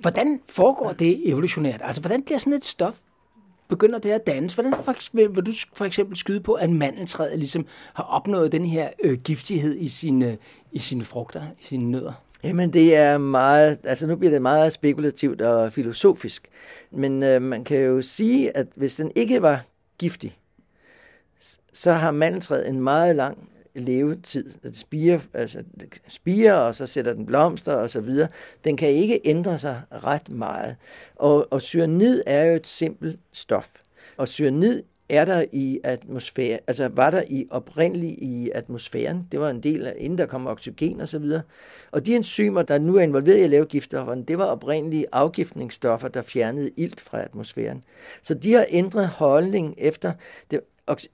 Hvordan 0.00 0.40
foregår 0.48 0.92
det 0.92 1.28
evolutionært? 1.28 1.80
Altså, 1.84 2.00
hvordan 2.00 2.22
bliver 2.22 2.38
sådan 2.38 2.52
et 2.52 2.64
stof 2.64 3.00
begynder 3.68 3.98
det 3.98 4.10
at 4.10 4.26
dannes? 4.26 4.54
Hvordan 4.54 4.74
vil, 5.12 5.36
vil 5.36 5.46
du 5.46 5.52
for 5.72 5.84
eksempel 5.84 6.16
skyde 6.16 6.40
på, 6.40 6.52
at 6.52 6.70
mandeltræet 6.70 7.38
ligesom 7.38 7.66
har 7.94 8.04
opnået 8.04 8.52
den 8.52 8.66
her 8.66 8.90
øh, 9.04 9.18
giftighed 9.18 9.76
i 9.78 9.88
sine, 9.88 10.38
i 10.72 10.78
sine 10.78 11.04
frugter, 11.04 11.42
i 11.60 11.64
sine 11.64 11.90
nødder? 11.90 12.12
Jamen 12.44 12.72
det 12.72 12.96
er 12.96 13.18
meget, 13.18 13.78
altså 13.84 14.06
nu 14.06 14.16
bliver 14.16 14.30
det 14.30 14.42
meget 14.42 14.72
spekulativt 14.72 15.40
og 15.40 15.72
filosofisk, 15.72 16.48
men 16.90 17.22
øh, 17.22 17.42
man 17.42 17.64
kan 17.64 17.78
jo 17.78 18.02
sige, 18.02 18.56
at 18.56 18.66
hvis 18.76 18.96
den 18.96 19.12
ikke 19.14 19.42
var 19.42 19.64
giftig, 19.98 20.38
så 21.72 21.92
har 21.92 22.10
mandeltræet 22.10 22.68
en 22.68 22.80
meget 22.80 23.16
lang 23.16 23.48
levetid. 23.74 24.50
Det 24.62 24.76
spiger, 24.76 25.20
altså, 25.34 25.64
det 25.80 26.00
spiger, 26.08 26.54
og 26.54 26.74
så 26.74 26.86
sætter 26.86 27.12
den 27.12 27.26
blomster 27.26 27.72
og 27.72 27.90
så 27.90 28.00
videre. 28.00 28.28
Den 28.64 28.76
kan 28.76 28.88
ikke 28.88 29.20
ændre 29.24 29.58
sig 29.58 29.82
ret 29.90 30.30
meget. 30.30 30.76
Og, 31.16 31.52
og 31.52 31.62
cyanid 31.62 32.22
er 32.26 32.44
jo 32.44 32.54
et 32.54 32.66
simpelt 32.66 33.20
stof. 33.32 33.70
Og 34.16 34.28
cyanid 34.28 34.82
er 35.08 35.24
der 35.24 35.44
i 35.52 35.80
atmosfæren, 35.84 36.58
altså 36.66 36.88
var 36.88 37.10
der 37.10 37.22
i 37.28 37.46
oprindeligt 37.50 38.18
i 38.18 38.50
atmosfæren. 38.54 39.28
Det 39.32 39.40
var 39.40 39.50
en 39.50 39.62
del 39.62 39.86
af, 39.86 39.94
inden 39.98 40.18
der 40.18 40.26
kom 40.26 40.46
oxygen 40.46 41.00
og 41.00 41.08
så 41.08 41.18
videre. 41.18 41.42
Og 41.90 42.06
de 42.06 42.16
enzymer, 42.16 42.62
der 42.62 42.78
nu 42.78 42.96
er 42.96 43.00
involveret 43.00 43.38
i 43.38 43.42
at 43.42 43.50
lave 43.50 43.64
giftstofferne, 43.64 44.24
det 44.24 44.38
var 44.38 44.44
oprindelige 44.44 45.06
afgiftningsstoffer, 45.12 46.08
der 46.08 46.22
fjernede 46.22 46.70
ilt 46.76 47.00
fra 47.00 47.22
atmosfæren. 47.22 47.84
Så 48.22 48.34
de 48.34 48.52
har 48.52 48.66
ændret 48.70 49.08
holdning 49.08 49.74
efter, 49.78 50.12
det, 50.50 50.60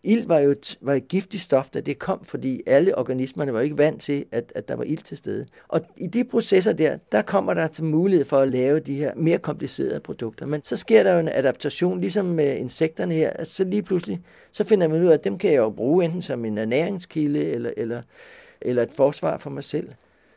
ild 0.03 0.27
var 0.27 0.39
jo 0.39 0.51
et, 0.51 0.79
var 0.81 0.95
et 0.95 1.09
giftigt 1.09 1.43
stof, 1.43 1.71
da 1.71 1.81
det 1.81 1.99
kom, 1.99 2.25
fordi 2.25 2.63
alle 2.67 2.99
organismerne 2.99 3.53
var 3.53 3.61
ikke 3.61 3.79
vant 3.79 4.03
til, 4.03 4.25
at, 4.33 4.53
at 4.55 4.69
der 4.69 4.77
var 4.77 4.85
ild 4.85 5.03
til 5.03 5.17
stede. 5.17 5.47
Og 5.69 5.81
i 5.97 6.07
de 6.07 6.25
processer 6.25 6.73
der, 6.73 6.99
der 7.13 7.23
kommer 7.23 7.55
der 7.55 7.67
til 7.67 7.85
mulighed 7.85 8.25
for 8.25 8.39
at 8.39 8.49
lave 8.49 8.81
de 8.81 8.95
her 8.95 9.15
mere 9.17 9.39
komplicerede 9.39 10.01
produkter. 10.01 10.47
Men 10.47 10.61
så 10.65 10.77
sker 10.77 11.03
der 11.03 11.13
jo 11.13 11.19
en 11.19 11.29
adaptation, 11.29 12.01
ligesom 12.01 12.27
med 12.27 12.57
insekterne 12.57 13.15
her, 13.15 13.45
så 13.45 13.65
lige 13.65 13.83
pludselig, 13.83 14.21
så 14.53 14.65
finder 14.65 14.89
man 14.89 15.03
ud 15.03 15.07
af, 15.07 15.15
at 15.15 15.25
dem 15.25 15.39
kan 15.39 15.51
jeg 15.51 15.59
jo 15.59 15.71
bruge 15.71 16.05
enten 16.05 16.23
som 16.23 16.45
en 16.45 16.59
ernæringskilde, 16.59 17.45
eller, 17.45 17.71
eller, 17.77 18.03
eller 18.61 18.83
et 18.83 18.93
forsvar 18.95 19.37
for 19.37 19.51
mig 19.51 19.65
selv. 19.65 19.89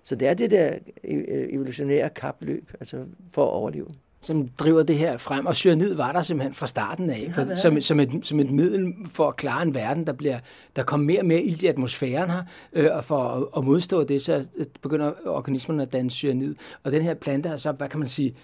Så 0.03 0.15
det 0.15 0.27
er 0.27 0.33
det 0.33 0.51
der 0.51 0.73
øh, 1.03 1.17
øh, 1.27 1.47
evolutionære 1.53 2.09
kapløb, 2.09 2.71
altså 2.79 3.05
for 3.31 3.45
at 3.45 3.51
overleve 3.51 3.87
som 4.21 4.47
driver 4.47 4.83
det 4.83 4.97
her 4.97 5.17
frem. 5.17 5.45
Og 5.45 5.55
cyanid 5.55 5.93
var 5.93 6.11
der 6.11 6.21
simpelthen 6.21 6.53
fra 6.53 6.67
starten 6.67 7.09
af, 7.09 7.31
for, 7.35 7.55
som, 7.55 7.81
som, 7.81 7.99
et, 7.99 8.19
som 8.23 8.39
et 8.39 8.51
middel 8.51 8.93
for 9.11 9.27
at 9.27 9.35
klare 9.35 9.61
en 9.61 9.73
verden, 9.73 10.07
der, 10.07 10.13
bliver, 10.13 10.39
der 10.75 10.83
kommer 10.83 11.05
mere 11.05 11.19
og 11.19 11.25
mere 11.25 11.41
ild 11.41 11.63
i 11.63 11.67
atmosfæren 11.67 12.29
her, 12.29 12.43
øh, 12.73 12.89
og 12.91 13.05
for 13.05 13.23
at, 13.23 13.43
at 13.57 13.63
modstå 13.63 14.03
det, 14.03 14.21
så 14.21 14.45
begynder 14.81 15.11
organismerne 15.25 15.81
at 15.81 15.93
danne 15.93 16.11
cyanid. 16.11 16.55
Og 16.83 16.91
den 16.91 17.01
her 17.01 17.13
plante 17.13 17.49
har 17.49 17.57
så, 17.57 17.71
hvad 17.71 17.89
kan 17.89 17.99
man 17.99 18.07
sige, 18.07 18.35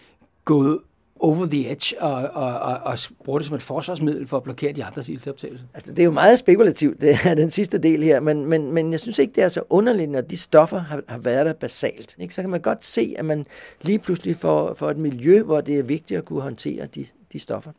gået 0.45 0.79
over 1.19 1.45
the 1.45 1.71
edge 1.71 2.01
og, 2.01 2.13
og, 2.13 2.59
og, 2.59 2.77
og 2.83 2.97
bruge 3.25 3.39
det 3.39 3.47
som 3.47 3.55
et 3.55 3.61
forsvarsmiddel 3.61 4.27
for 4.27 4.37
at 4.37 4.43
blokere 4.43 4.73
de 4.73 4.83
andres 4.83 5.09
iltoptagelse. 5.09 5.63
Altså, 5.73 5.91
det 5.91 5.99
er 5.99 6.03
jo 6.03 6.11
meget 6.11 6.39
spekulativt, 6.39 7.01
det 7.01 7.17
er 7.25 7.35
den 7.35 7.51
sidste 7.51 7.77
del 7.77 8.03
her, 8.03 8.19
men, 8.19 8.45
men, 8.45 8.71
men 8.71 8.91
jeg 8.91 8.99
synes 8.99 9.19
ikke, 9.19 9.33
det 9.35 9.43
er 9.43 9.49
så 9.49 9.61
underligt, 9.69 10.11
når 10.11 10.21
de 10.21 10.37
stoffer 10.37 10.77
har, 10.77 11.03
har 11.07 11.17
været 11.17 11.45
der 11.45 11.53
basalt. 11.53 12.15
Ikke? 12.19 12.33
Så 12.33 12.41
kan 12.41 12.49
man 12.49 12.61
godt 12.61 12.85
se, 12.85 13.15
at 13.17 13.25
man 13.25 13.45
lige 13.81 13.99
pludselig 13.99 14.35
får, 14.35 14.73
får 14.73 14.89
et 14.89 14.97
miljø, 14.97 15.41
hvor 15.41 15.61
det 15.61 15.79
er 15.79 15.83
vigtigt 15.83 16.17
at 16.17 16.25
kunne 16.25 16.41
håndtere 16.41 16.85
de, 16.85 17.05
de 17.33 17.39
stoffer. 17.39 17.71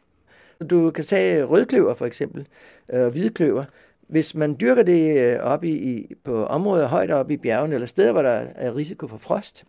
Du 0.71 0.91
kan 0.91 1.05
tage 1.05 1.45
rødkløver 1.45 1.95
for 1.95 2.07
eksempel, 2.07 2.47
og 2.89 2.99
øh, 2.99 3.13
hvidkløver. 3.13 3.65
Hvis 4.09 4.35
man 4.35 4.57
dyrker 4.61 4.83
det 4.83 5.19
øh, 5.19 5.39
op 5.41 5.65
i, 5.65 5.71
i, 5.71 6.15
på 6.25 6.47
områder 6.47 6.87
højt 6.87 7.11
oppe 7.11 7.35
i 7.35 7.37
bjergene, 7.37 7.75
eller 7.75 7.87
steder, 7.87 8.13
hvor 8.13 8.23
der 8.23 8.47
er 8.55 8.77
risiko 8.77 9.07
for 9.07 9.17
frost, 9.17 9.65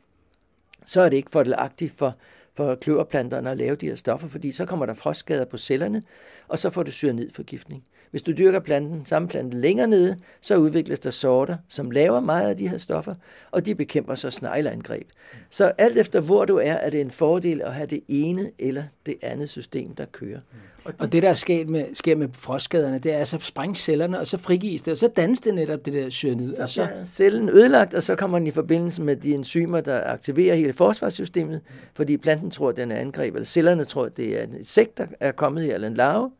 så 0.85 1.01
er 1.01 1.09
det 1.09 1.17
ikke 1.17 1.31
fordelagtigt 1.31 1.93
for 1.97 2.15
for 2.59 2.75
kløverplanterne 2.75 3.51
at 3.51 3.57
lave 3.57 3.75
de 3.75 3.85
her 3.85 3.95
stoffer, 3.95 4.27
fordi 4.27 4.51
så 4.51 4.65
kommer 4.65 4.85
der 4.85 4.93
frostskader 4.93 5.45
på 5.45 5.57
cellerne, 5.57 6.03
og 6.47 6.59
så 6.59 6.69
får 6.69 6.83
du 6.83 6.91
cyanidforgiftning. 6.91 7.83
Hvis 8.11 8.21
du 8.21 8.31
dyrker 8.31 8.59
planten, 8.59 9.05
samme 9.05 9.27
plante 9.27 9.57
længere 9.57 9.87
nede, 9.87 10.17
så 10.41 10.55
udvikles 10.55 10.99
der 10.99 11.09
sorter, 11.09 11.57
som 11.67 11.91
laver 11.91 12.19
meget 12.19 12.49
af 12.49 12.57
de 12.57 12.67
her 12.67 12.77
stoffer, 12.77 13.15
og 13.51 13.65
de 13.65 13.75
bekæmper 13.75 14.15
så 14.15 14.29
snegleangreb. 14.29 15.07
Så 15.49 15.71
alt 15.77 15.97
efter 15.97 16.21
hvor 16.21 16.45
du 16.45 16.57
er, 16.57 16.73
er 16.73 16.89
det 16.89 17.01
en 17.01 17.11
fordel 17.11 17.61
at 17.61 17.73
have 17.73 17.87
det 17.87 18.01
ene 18.07 18.51
eller 18.59 18.83
det 19.05 19.15
andet 19.21 19.49
system, 19.49 19.95
der 19.95 20.05
kører. 20.05 20.39
Og 20.83 20.93
det, 20.93 21.01
og 21.01 21.11
det 21.11 21.23
der 21.23 21.33
sker 21.33 21.65
med, 21.65 21.85
sker 21.93 22.15
med 22.15 22.27
frostskaderne, 22.33 22.99
det 22.99 23.13
er, 23.13 23.23
så 23.23 23.37
sprænge 23.41 23.75
cellerne, 23.75 24.19
og 24.19 24.27
så 24.27 24.37
frigives 24.37 24.81
det, 24.81 24.91
og 24.91 24.97
så 24.97 25.07
dannes 25.07 25.39
det 25.39 25.53
netop 25.53 25.85
det 25.85 25.93
der 25.93 26.09
cyanid. 26.09 26.55
Så, 26.55 26.61
og 26.61 26.69
så 26.69 26.81
er 26.81 27.05
cellen 27.05 27.49
ødelagt, 27.49 27.93
og 27.93 28.03
så 28.03 28.15
kommer 28.15 28.39
den 28.39 28.47
i 28.47 28.51
forbindelse 28.51 29.01
med 29.01 29.15
de 29.15 29.33
enzymer, 29.33 29.81
der 29.81 30.03
aktiverer 30.11 30.55
hele 30.55 30.73
forsvarssystemet, 30.73 31.61
fordi 31.93 32.17
planten 32.17 32.51
tror, 32.51 32.69
at 32.69 32.77
den 32.77 32.91
er 32.91 32.95
angreb, 32.95 33.35
eller 33.35 33.45
cellerne 33.45 33.85
tror, 33.85 34.05
at 34.05 34.17
det 34.17 34.39
er 34.39 34.43
en 34.43 34.55
insekt, 34.57 34.97
der 34.97 35.05
er 35.19 35.31
kommet 35.31 35.63
i, 35.65 35.71
eller 35.71 35.87
en 35.87 35.93
larve, 35.93 36.31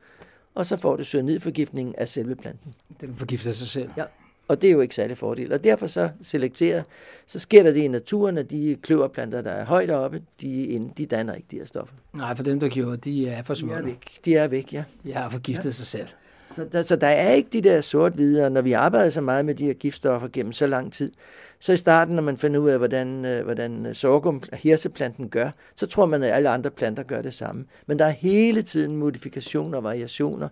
og 0.55 0.65
så 0.65 0.77
får 0.77 0.95
du 0.95 1.03
cyanidforgiftning 1.03 1.97
af 1.97 2.09
selve 2.09 2.35
planten. 2.35 2.73
Den 3.01 3.15
forgifter 3.15 3.51
sig 3.51 3.67
selv? 3.67 3.89
Ja, 3.97 4.03
og 4.49 4.61
det 4.61 4.67
er 4.67 4.71
jo 4.71 4.81
ikke 4.81 4.95
særlig 4.95 5.17
fordel. 5.17 5.53
Og 5.53 5.63
derfor 5.63 5.87
så 5.87 6.09
selekterer, 6.21 6.83
så 7.25 7.39
sker 7.39 7.63
der 7.63 7.71
det 7.71 7.81
i 7.81 7.87
naturen, 7.87 8.37
at 8.37 8.51
de 8.51 8.77
kløverplanter, 8.81 9.41
der 9.41 9.51
er 9.51 9.65
højt 9.65 9.89
oppe, 9.89 10.21
de, 10.41 10.91
de 10.97 11.05
danner 11.05 11.33
ikke 11.33 11.47
de 11.51 11.55
her 11.57 11.65
stoffer. 11.65 11.95
Nej, 12.13 12.35
for 12.35 12.43
dem, 12.43 12.59
der 12.59 12.69
gjorde, 12.69 12.97
de 12.97 13.29
er 13.29 13.43
forsvundet. 13.43 13.77
De 13.77 13.83
er 13.83 13.85
væk, 13.85 14.19
de 14.25 14.35
er 14.35 14.47
væk 14.47 14.73
ja. 14.73 14.83
De 15.03 15.13
har 15.13 15.29
forgiftet 15.29 15.65
ja. 15.65 15.71
sig 15.71 15.87
selv. 15.87 16.07
Så 16.55 16.65
der, 16.71 16.81
så 16.81 16.95
der 16.95 17.07
er 17.07 17.31
ikke 17.31 17.49
de 17.53 17.61
der 17.61 17.81
sort-hvide, 17.81 18.49
når 18.49 18.61
vi 18.61 18.71
arbejder 18.71 19.09
så 19.09 19.21
meget 19.21 19.45
med 19.45 19.55
de 19.55 19.65
her 19.65 19.73
giftstoffer 19.73 20.27
gennem 20.33 20.51
så 20.51 20.67
lang 20.67 20.93
tid, 20.93 21.11
så 21.59 21.73
i 21.73 21.77
starten, 21.77 22.15
når 22.15 22.21
man 22.21 22.37
finder 22.37 22.59
ud 22.59 22.69
af, 22.69 22.77
hvordan, 22.77 23.25
øh, 23.25 23.43
hvordan 23.43 23.85
øh, 23.85 23.95
sorghum, 23.95 24.43
hirseplanten 24.53 25.29
gør, 25.29 25.49
så 25.75 25.87
tror 25.87 26.05
man, 26.05 26.23
at 26.23 26.33
alle 26.33 26.49
andre 26.49 26.69
planter 26.69 27.03
gør 27.03 27.21
det 27.21 27.33
samme. 27.33 27.65
Men 27.87 27.99
der 27.99 28.05
er 28.05 28.09
hele 28.09 28.61
tiden 28.61 28.95
modifikationer 28.95 29.77
og 29.77 29.83
variationer, 29.83 30.49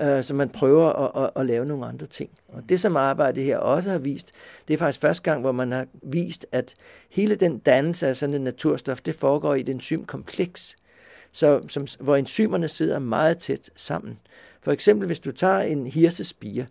øh, 0.00 0.22
så 0.22 0.34
man 0.34 0.48
prøver 0.48 0.88
at, 0.88 1.24
at, 1.24 1.30
at 1.40 1.46
lave 1.46 1.66
nogle 1.66 1.86
andre 1.86 2.06
ting. 2.06 2.30
Og 2.48 2.62
det, 2.68 2.80
som 2.80 2.96
arbejdet 2.96 3.44
her 3.44 3.58
også 3.58 3.90
har 3.90 3.98
vist, 3.98 4.32
det 4.68 4.74
er 4.74 4.78
faktisk 4.78 5.00
første 5.00 5.22
gang, 5.22 5.40
hvor 5.40 5.52
man 5.52 5.72
har 5.72 5.86
vist, 6.02 6.46
at 6.52 6.74
hele 7.10 7.34
den 7.34 7.58
dannelse 7.58 8.06
af 8.06 8.16
sådan 8.16 8.34
en 8.34 8.40
naturstof, 8.40 9.00
det 9.00 9.14
foregår 9.14 9.54
i 9.54 9.60
et 9.60 9.68
enzymkompleks, 9.68 10.76
så, 11.32 11.60
som, 11.68 11.86
hvor 12.00 12.16
enzymerne 12.16 12.68
sidder 12.68 12.98
meget 12.98 13.38
tæt 13.38 13.70
sammen. 13.76 14.18
For 14.60 14.72
eksempel, 14.72 15.06
hvis 15.06 15.20
du 15.20 15.32
tager 15.32 15.58
en 15.58 15.86
hirsespire, 15.86 16.66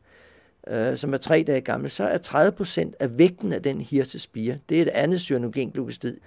øh, 0.68 0.98
som 0.98 1.14
er 1.14 1.18
tre 1.18 1.44
dage 1.48 1.62
gammel, 1.62 1.90
så 1.92 2.04
er 2.04 2.18
30% 2.18 2.92
af 3.00 3.18
vægten 3.18 3.54
af 3.54 3.64
den 3.64 3.82
hirsespire, 3.82 4.58
det 4.70 4.78
er 4.78 4.82
et 4.82 4.88
andet 4.88 5.22
cyanogenglukostid. 5.22 6.18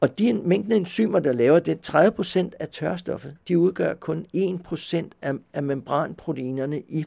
Og 0.00 0.18
de 0.18 0.32
mængden 0.32 0.72
af 0.72 0.76
enzymer, 0.76 1.20
der 1.20 1.32
laver 1.32 1.58
det, 1.58 1.88
30% 1.88 2.50
af 2.60 2.68
tørstoffet, 2.68 3.36
de 3.48 3.58
udgør 3.58 3.94
kun 3.94 4.26
1% 4.36 5.04
af, 5.22 5.32
af 5.52 5.62
membranproteinerne 5.62 6.80
i 6.80 7.04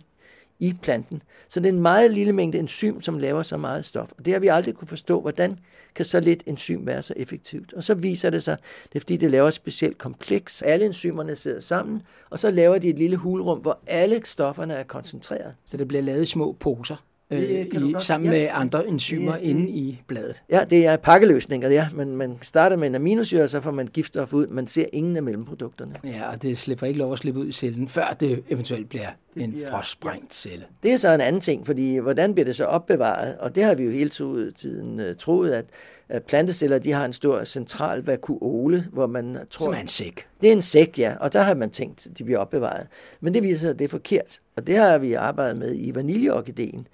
i 0.64 0.74
planten. 0.82 1.22
Så 1.50 1.60
det 1.60 1.70
er 1.70 1.74
en 1.74 1.82
meget 1.82 2.12
lille 2.12 2.34
mængde 2.34 2.60
enzym, 2.60 3.02
som 3.02 3.18
laver 3.18 3.44
så 3.44 3.58
meget 3.58 3.86
stof. 3.86 4.12
Og 4.18 4.26
det 4.26 4.34
har 4.34 4.40
vi 4.40 4.48
aldrig 4.48 4.76
kunne 4.76 4.88
forstå, 4.88 5.22
hvordan 5.22 5.60
kan 5.96 6.06
så 6.06 6.20
lidt 6.20 6.44
enzym 6.46 6.86
være 6.86 7.02
så 7.02 7.14
effektivt. 7.18 7.74
Og 7.74 7.84
så 7.84 7.94
viser 7.94 8.30
det 8.30 8.44
sig, 8.44 8.58
det 8.84 8.96
er 8.96 9.00
fordi, 9.00 9.18
det 9.18 9.32
laver 9.32 9.48
et 9.48 9.54
specielt 9.54 9.98
kompleks. 9.98 10.62
Alle 10.62 10.86
enzymerne 10.86 11.36
sidder 11.36 11.62
sammen, 11.62 12.02
og 12.30 12.40
så 12.40 12.52
laver 12.52 12.78
de 12.78 12.90
et 12.90 12.98
lille 12.98 13.18
hulrum, 13.18 13.60
hvor 13.60 13.80
alle 13.88 14.22
stofferne 14.26 14.74
er 14.74 14.84
koncentreret. 14.84 15.56
Så 15.66 15.78
det 15.78 15.88
bliver 15.88 16.04
lavet 16.04 16.22
i 16.22 16.26
små 16.26 16.52
poser? 16.52 16.96
Øh, 17.34 17.90
i, 17.90 17.96
sammen 18.00 18.34
ja. 18.34 18.40
med 18.40 18.50
andre 18.52 18.88
enzymer 18.88 19.36
ja. 19.36 19.42
inde 19.42 19.70
i 19.70 20.02
bladet. 20.08 20.44
Ja, 20.50 20.64
det 20.70 20.88
er 20.88 20.98
pakkeløsninger, 20.98 21.70
ja. 21.70 21.88
Man, 21.94 22.16
man 22.16 22.38
starter 22.42 22.78
med 22.78 22.88
en 22.88 22.96
aminosyre, 22.96 23.48
så 23.48 23.62
får 23.62 23.72
man 23.72 23.88
giftstof 23.88 24.34
ud. 24.34 24.48
Man 24.48 24.68
ser 24.68 24.86
ingen 24.94 25.18
af 25.18 25.24
mellemprodukterne. 25.24 25.96
Ja, 26.04 26.32
og 26.32 26.44
det 26.44 26.58
slipper 26.58 26.88
ikke 26.88 27.00
lov 27.00 27.14
at 27.14 27.20
slippe 27.20 27.40
ud 27.40 27.48
i 27.48 27.52
cellen, 27.52 27.88
før 27.88 28.16
det 28.20 28.44
eventuelt 28.50 28.90
bliver 28.90 29.08
det 29.34 29.44
en 29.44 29.52
bliver, 29.52 29.70
frostsprængt 29.70 30.46
ja. 30.46 30.50
celle. 30.50 30.66
Det 30.84 30.92
er 30.92 30.98
så 30.98 31.10
en 31.10 31.22
anden 31.22 31.42
ting, 31.42 31.66
fordi 31.66 31.98
hvordan 31.98 32.34
bliver 32.34 32.46
det 32.46 32.56
så 32.56 32.66
opbevaret? 32.66 33.38
Og 33.38 33.56
det 33.56 33.64
har 33.64 33.76
vi 33.76 33.84
jo 33.84 33.92
hele 33.92 34.10
tiden 34.10 35.00
uh, 35.00 35.06
troet, 35.20 35.52
at, 35.52 35.66
at 36.10 36.24
planteceller 36.24 36.80
de 36.80 36.92
har 36.92 37.06
en 37.06 37.14
stor 37.14 37.44
central 37.44 38.04
vakuole, 38.04 38.88
hvor 38.92 39.08
man 39.08 39.38
tror... 39.50 39.66
Som 39.66 39.74
er 39.74 39.78
en 39.78 39.88
sæk. 39.88 40.28
Det 40.42 40.50
er 40.50 40.54
en 40.54 40.62
sæk, 40.62 41.00
ja, 41.00 41.14
og 41.20 41.34
der 41.34 41.42
har 41.42 41.54
man 41.54 41.70
tænkt, 41.70 42.08
at 42.08 42.18
de 42.18 42.24
bliver 42.24 42.40
opbevaret. 42.40 42.88
Men 43.22 43.34
det 43.34 43.44
viser 43.44 43.58
sig, 43.58 43.70
at 43.70 43.80
det 43.80 43.86
er 43.86 43.90
forkert. 43.90 44.40
Og 44.56 44.68
det 44.68 44.78
har 44.78 44.98
vi 44.98 45.14
arbejdet 45.14 45.58
med 45.58 45.76
i 45.76 45.96
vaniljeorkideen. 45.96 46.88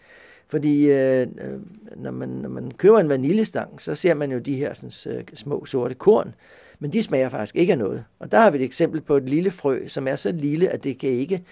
Fordi 0.50 0.92
øh, 0.92 1.22
øh, 1.22 1.60
når, 1.96 2.12
man, 2.12 2.30
når 2.30 2.50
man 2.50 2.72
køber 2.72 3.00
en 3.00 3.10
vaniljestang, 3.10 3.82
så 3.82 3.96
ser 3.96 4.14
man 4.14 4.32
jo 4.32 4.40
de 4.40 4.56
her 4.56 4.74
sådan, 4.74 5.18
øh, 5.18 5.24
små 5.36 5.66
sorte 5.66 5.96
korn, 5.96 6.36
men 6.80 6.94
de 6.94 7.04
smager 7.04 7.30
faktisk 7.30 7.56
ikke 7.56 7.74
af 7.74 7.80
noget. 7.80 8.06
Og 8.20 8.32
der 8.32 8.40
har 8.40 8.52
vi 8.52 8.58
et 8.58 8.64
eksempel 8.64 9.02
på 9.02 9.18
et 9.18 9.30
lille 9.30 9.52
frø, 9.52 9.88
som 9.88 10.08
er 10.08 10.16
så 10.16 10.32
lille, 10.32 10.70
at 10.70 10.84
det 10.84 10.98
kan 10.98 11.10
ikke, 11.10 11.44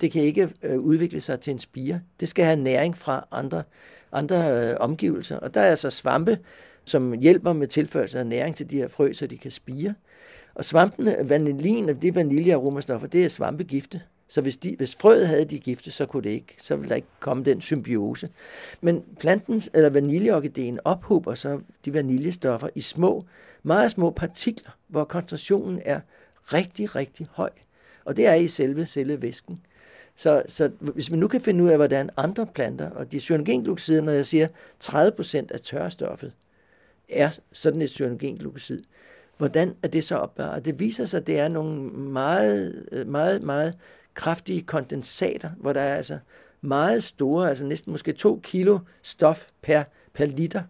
det 0.00 0.12
kan 0.12 0.22
ikke 0.22 0.48
øh, 0.62 0.78
udvikle 0.78 1.20
sig 1.20 1.40
til 1.40 1.50
en 1.50 1.58
spire. 1.58 2.00
Det 2.20 2.28
skal 2.28 2.44
have 2.44 2.56
næring 2.56 2.96
fra 2.96 3.26
andre, 3.30 3.62
andre 4.12 4.70
øh, 4.70 4.76
omgivelser. 4.80 5.36
Og 5.36 5.54
der 5.54 5.60
er 5.60 5.70
altså 5.70 5.90
svampe, 5.90 6.38
som 6.84 7.12
hjælper 7.12 7.52
med 7.52 7.66
tilførsel 7.66 8.18
af 8.18 8.26
næring 8.26 8.56
til 8.56 8.70
de 8.70 8.76
her 8.76 8.88
frø, 8.88 9.12
så 9.12 9.26
de 9.26 9.38
kan 9.38 9.50
spire. 9.50 9.94
Og 10.54 10.64
svampene, 10.64 11.16
vanillin 11.22 11.88
og 11.88 12.02
de 12.02 12.14
vaniljearomastoffer, 12.14 13.08
det 13.08 13.24
er 13.24 13.28
svampegifte. 13.28 14.00
Så 14.28 14.40
hvis, 14.40 14.56
de, 14.56 14.76
hvis 14.76 14.96
frøet 14.96 15.28
havde 15.28 15.44
de 15.44 15.58
gifte, 15.58 15.90
så 15.90 16.06
kunne 16.06 16.22
det 16.22 16.30
ikke, 16.30 16.56
så 16.62 16.76
ville 16.76 16.88
der 16.88 16.94
ikke 16.94 17.08
komme 17.20 17.44
den 17.44 17.60
symbiose. 17.60 18.28
Men 18.80 19.04
plantens 19.20 19.70
eller 19.74 19.90
vaniljeorkideen 19.90 20.80
ophober 20.84 21.34
så 21.34 21.60
de 21.84 21.94
vaniljestoffer 21.94 22.68
i 22.74 22.80
små, 22.80 23.24
meget 23.62 23.90
små 23.90 24.10
partikler, 24.10 24.70
hvor 24.88 25.04
koncentrationen 25.04 25.80
er 25.84 26.00
rigtig, 26.44 26.96
rigtig 26.96 27.28
høj. 27.32 27.50
Og 28.04 28.16
det 28.16 28.26
er 28.26 28.34
i 28.34 28.48
selve 28.48 28.86
cellevæsken. 28.86 29.60
Så, 30.16 30.42
så 30.46 30.70
hvis 30.80 31.12
vi 31.12 31.16
nu 31.16 31.28
kan 31.28 31.40
finde 31.40 31.64
ud 31.64 31.68
af, 31.68 31.76
hvordan 31.76 32.10
andre 32.16 32.46
planter, 32.46 32.90
og 32.90 33.12
de 33.12 33.20
cyanogenglucosider, 33.20 34.02
når 34.02 34.12
jeg 34.12 34.26
siger 34.26 34.48
30% 34.84 35.36
af 35.50 35.60
tørstoffet, 35.60 36.32
er 37.08 37.38
sådan 37.52 37.82
et 37.82 37.90
cyanogenglucosid, 37.90 38.82
hvordan 39.38 39.74
er 39.82 39.88
det 39.88 40.04
så 40.04 40.16
opbevaret? 40.16 40.64
Det 40.64 40.80
viser 40.80 41.04
sig, 41.04 41.20
at 41.20 41.26
det 41.26 41.38
er 41.38 41.48
nogle 41.48 41.80
meget, 41.90 42.88
meget, 43.06 43.42
meget 43.42 43.74
kraftige 44.14 44.62
kondensater, 44.62 45.50
hvor 45.60 45.72
der 45.72 45.80
er 45.80 45.96
altså 45.96 46.18
meget 46.60 47.04
store, 47.04 47.48
altså 47.48 47.64
næsten 47.64 47.92
måske 47.92 48.12
to 48.12 48.40
kilo 48.42 48.78
stof 49.02 49.46
per, 49.62 49.84
per 50.12 50.26
liter 50.26 50.62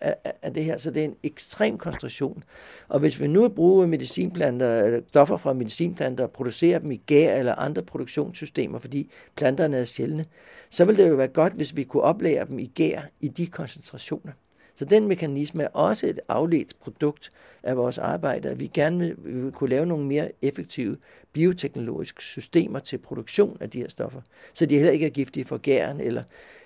af, 0.00 0.16
af 0.42 0.54
det 0.54 0.64
her, 0.64 0.78
så 0.78 0.90
det 0.90 1.00
er 1.00 1.04
en 1.04 1.16
ekstrem 1.22 1.78
koncentration. 1.78 2.44
Og 2.88 3.00
hvis 3.00 3.20
vi 3.20 3.26
nu 3.26 3.48
bruger 3.48 3.86
medicinplanter, 3.86 4.82
eller 4.82 5.00
stoffer 5.08 5.36
fra 5.36 5.52
medicinplanter 5.52 6.24
og 6.24 6.30
producerer 6.30 6.78
dem 6.78 6.90
i 6.90 7.02
gær 7.06 7.36
eller 7.36 7.54
andre 7.54 7.82
produktionssystemer, 7.82 8.78
fordi 8.78 9.10
planterne 9.36 9.76
er 9.76 9.84
sjældne, 9.84 10.24
så 10.70 10.84
ville 10.84 11.04
det 11.04 11.10
jo 11.10 11.14
være 11.14 11.28
godt, 11.28 11.52
hvis 11.52 11.76
vi 11.76 11.84
kunne 11.84 12.02
oplære 12.02 12.44
dem 12.44 12.58
i 12.58 12.72
gær 12.74 13.00
i 13.20 13.28
de 13.28 13.46
koncentrationer. 13.46 14.32
Så 14.78 14.84
den 14.84 15.08
mekanisme 15.08 15.62
er 15.62 15.68
også 15.68 16.06
et 16.06 16.20
afledt 16.28 16.80
produkt 16.80 17.30
af 17.62 17.76
vores 17.76 17.98
arbejde, 17.98 18.48
at 18.48 18.60
vi 18.60 18.66
gerne 18.66 18.98
vil, 18.98 19.16
vi 19.18 19.42
vil 19.42 19.52
kunne 19.52 19.70
lave 19.70 19.86
nogle 19.86 20.06
mere 20.06 20.30
effektive 20.42 20.96
bioteknologiske 21.32 22.22
systemer 22.22 22.78
til 22.78 22.98
produktion 22.98 23.56
af 23.60 23.70
de 23.70 23.78
her 23.78 23.88
stoffer, 23.88 24.20
så 24.54 24.66
de 24.66 24.74
heller 24.74 24.92
ikke 24.92 25.06
er 25.06 25.10
giftige 25.10 25.44
for 25.44 25.56
gæren 25.56 26.00
eller, 26.00 26.22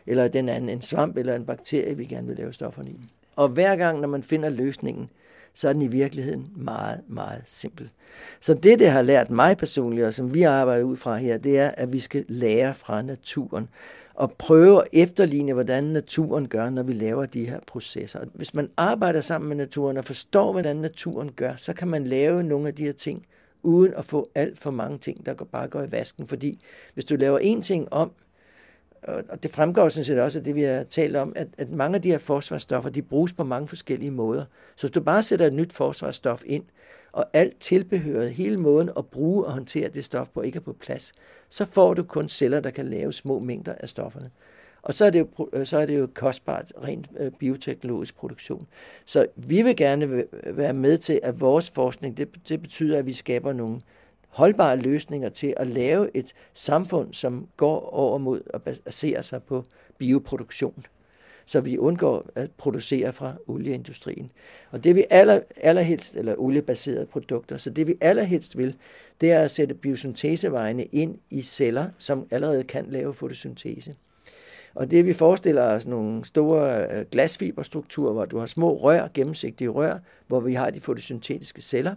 eller 0.06 0.28
den 0.28 0.48
anden, 0.48 0.70
en 0.70 0.82
svamp 0.82 1.16
eller 1.16 1.36
en 1.36 1.46
bakterie, 1.46 1.96
vi 1.96 2.04
gerne 2.04 2.26
vil 2.26 2.36
lave 2.36 2.52
stofferne 2.52 2.90
i. 2.90 3.00
Og 3.36 3.48
hver 3.48 3.76
gang, 3.76 4.00
når 4.00 4.08
man 4.08 4.22
finder 4.22 4.48
løsningen, 4.48 5.10
så 5.54 5.68
er 5.68 5.72
den 5.72 5.82
i 5.82 5.86
virkeligheden 5.86 6.48
meget, 6.56 7.00
meget 7.08 7.42
simpel. 7.44 7.90
Så 8.40 8.54
det, 8.54 8.78
det 8.78 8.90
har 8.90 9.02
lært 9.02 9.30
mig 9.30 9.56
personligt, 9.56 10.06
og 10.06 10.14
som 10.14 10.34
vi 10.34 10.42
arbejder 10.42 10.84
ud 10.84 10.96
fra 10.96 11.16
her, 11.16 11.38
det 11.38 11.58
er, 11.58 11.68
at 11.68 11.92
vi 11.92 12.00
skal 12.00 12.24
lære 12.28 12.74
fra 12.74 13.02
naturen 13.02 13.68
og 14.14 14.32
prøve 14.32 14.82
at 14.82 14.88
efterligne, 14.92 15.52
hvordan 15.52 15.84
naturen 15.84 16.48
gør, 16.48 16.70
når 16.70 16.82
vi 16.82 16.92
laver 16.92 17.26
de 17.26 17.48
her 17.48 17.60
processer. 17.66 18.20
Hvis 18.34 18.54
man 18.54 18.70
arbejder 18.76 19.20
sammen 19.20 19.48
med 19.48 19.56
naturen 19.56 19.96
og 19.96 20.04
forstår, 20.04 20.52
hvordan 20.52 20.76
naturen 20.76 21.32
gør, 21.32 21.56
så 21.56 21.72
kan 21.72 21.88
man 21.88 22.06
lave 22.06 22.42
nogle 22.42 22.68
af 22.68 22.74
de 22.74 22.84
her 22.84 22.92
ting, 22.92 23.26
uden 23.62 23.94
at 23.96 24.04
få 24.04 24.30
alt 24.34 24.58
for 24.58 24.70
mange 24.70 24.98
ting, 24.98 25.26
der 25.26 25.34
bare 25.34 25.68
går 25.68 25.82
i 25.82 25.92
vasken. 25.92 26.26
Fordi 26.26 26.60
hvis 26.94 27.04
du 27.04 27.16
laver 27.16 27.38
en 27.38 27.62
ting 27.62 27.92
om, 27.92 28.12
og 29.28 29.42
det 29.42 29.50
fremgår 29.50 29.88
sådan 29.88 30.04
set 30.04 30.20
også 30.20 30.38
af 30.38 30.44
det, 30.44 30.54
vi 30.54 30.62
har 30.62 30.82
talt 30.82 31.16
om, 31.16 31.32
at, 31.36 31.48
at 31.58 31.70
mange 31.70 31.96
af 31.96 32.02
de 32.02 32.10
her 32.10 32.18
forsvarsstoffer, 32.18 32.90
de 32.90 33.02
bruges 33.02 33.32
på 33.32 33.44
mange 33.44 33.68
forskellige 33.68 34.10
måder. 34.10 34.44
Så 34.76 34.86
hvis 34.86 34.90
du 34.90 35.00
bare 35.00 35.22
sætter 35.22 35.46
et 35.46 35.52
nyt 35.52 35.72
forsvarsstof 35.72 36.42
ind, 36.46 36.64
og 37.12 37.26
alt 37.32 37.60
tilbehøret, 37.60 38.30
hele 38.30 38.56
måden 38.56 38.90
at 38.96 39.06
bruge 39.06 39.44
og 39.44 39.52
håndtere 39.52 39.88
det 39.88 40.04
stof 40.04 40.28
på, 40.28 40.42
ikke 40.42 40.56
er 40.56 40.60
på 40.60 40.72
plads, 40.72 41.12
så 41.50 41.64
får 41.64 41.94
du 41.94 42.02
kun 42.02 42.28
celler, 42.28 42.60
der 42.60 42.70
kan 42.70 42.86
lave 42.86 43.12
små 43.12 43.38
mængder 43.38 43.74
af 43.74 43.88
stofferne. 43.88 44.30
Og 44.82 44.94
så 44.94 45.04
er 45.04 45.10
det 45.10 45.18
jo, 45.18 45.64
så 45.64 45.78
er 45.78 45.86
det 45.86 45.98
jo 45.98 46.08
kostbart 46.14 46.72
rent 46.84 47.10
øh, 47.18 47.32
bioteknologisk 47.32 48.16
produktion. 48.16 48.66
Så 49.04 49.26
vi 49.36 49.62
vil 49.62 49.76
gerne 49.76 50.24
være 50.46 50.72
med 50.72 50.98
til, 50.98 51.20
at 51.22 51.40
vores 51.40 51.70
forskning, 51.70 52.16
det, 52.16 52.28
det 52.48 52.62
betyder, 52.62 52.98
at 52.98 53.06
vi 53.06 53.12
skaber 53.12 53.52
nogle 53.52 53.80
holdbare 54.28 54.76
løsninger 54.76 55.28
til 55.28 55.54
at 55.56 55.66
lave 55.66 56.16
et 56.16 56.32
samfund, 56.54 57.14
som 57.14 57.48
går 57.56 57.90
over 57.94 58.18
mod 58.18 58.40
at 58.54 58.62
basere 58.62 59.22
sig 59.22 59.42
på 59.42 59.64
bioproduktion 59.98 60.86
så 61.52 61.60
vi 61.60 61.78
undgår 61.78 62.26
at 62.34 62.50
producere 62.50 63.12
fra 63.12 63.34
olieindustrien. 63.46 64.30
Og 64.70 64.84
det 64.84 64.96
vi 64.96 65.04
aller, 65.10 65.40
allerhelst, 65.56 66.16
eller 66.16 66.34
oliebaserede 66.38 67.06
produkter, 67.06 67.56
så 67.56 67.70
det 67.70 67.86
vi 67.86 67.94
allerhelst 68.00 68.58
vil, 68.58 68.76
det 69.20 69.32
er 69.32 69.40
at 69.40 69.50
sætte 69.50 69.74
biosyntesevejene 69.74 70.84
ind 70.84 71.18
i 71.30 71.42
celler, 71.42 71.88
som 71.98 72.26
allerede 72.30 72.64
kan 72.64 72.86
lave 72.88 73.14
fotosyntese. 73.14 73.94
Og 74.74 74.90
det 74.90 75.06
vi 75.06 75.12
forestiller 75.12 75.62
os 75.62 75.86
nogle 75.86 76.24
store 76.24 76.86
øh, 76.90 77.04
glasfiberstrukturer, 77.10 78.12
hvor 78.12 78.24
du 78.24 78.38
har 78.38 78.46
små 78.46 78.76
rør, 78.76 79.08
gennemsigtige 79.14 79.68
rør, 79.68 79.98
hvor 80.26 80.40
vi 80.40 80.54
har 80.54 80.70
de 80.70 80.80
fotosyntetiske 80.80 81.62
celler. 81.62 81.94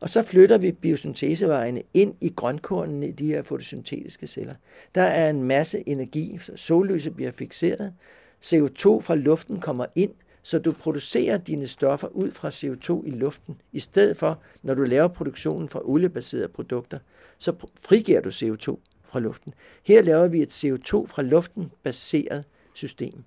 Og 0.00 0.10
så 0.10 0.22
flytter 0.22 0.58
vi 0.58 0.72
biosyntesevejene 0.72 1.82
ind 1.94 2.14
i 2.20 2.32
grønkornene 2.36 3.08
i 3.08 3.12
de 3.12 3.26
her 3.26 3.42
fotosyntetiske 3.42 4.26
celler. 4.26 4.54
Der 4.94 5.02
er 5.02 5.30
en 5.30 5.42
masse 5.42 5.88
energi, 5.88 6.38
så 6.42 6.52
sollyset 6.56 7.16
bliver 7.16 7.30
fixeret, 7.30 7.92
CO2 8.44 9.00
fra 9.00 9.14
luften 9.14 9.60
kommer 9.60 9.86
ind, 9.94 10.10
så 10.42 10.58
du 10.58 10.72
producerer 10.72 11.38
dine 11.38 11.66
stoffer 11.66 12.08
ud 12.08 12.30
fra 12.30 12.48
CO2 12.48 13.06
i 13.06 13.10
luften, 13.10 13.60
i 13.72 13.80
stedet 13.80 14.16
for, 14.16 14.38
når 14.62 14.74
du 14.74 14.82
laver 14.82 15.08
produktionen 15.08 15.68
fra 15.68 15.80
oliebaserede 15.84 16.48
produkter, 16.48 16.98
så 17.38 17.52
frigiver 17.80 18.20
du 18.20 18.28
CO2 18.28 18.76
fra 19.04 19.20
luften. 19.20 19.54
Her 19.84 20.02
laver 20.02 20.28
vi 20.28 20.42
et 20.42 20.64
CO2 20.64 21.06
fra 21.06 21.22
luften 21.22 21.70
baseret 21.82 22.44
system. 22.74 23.24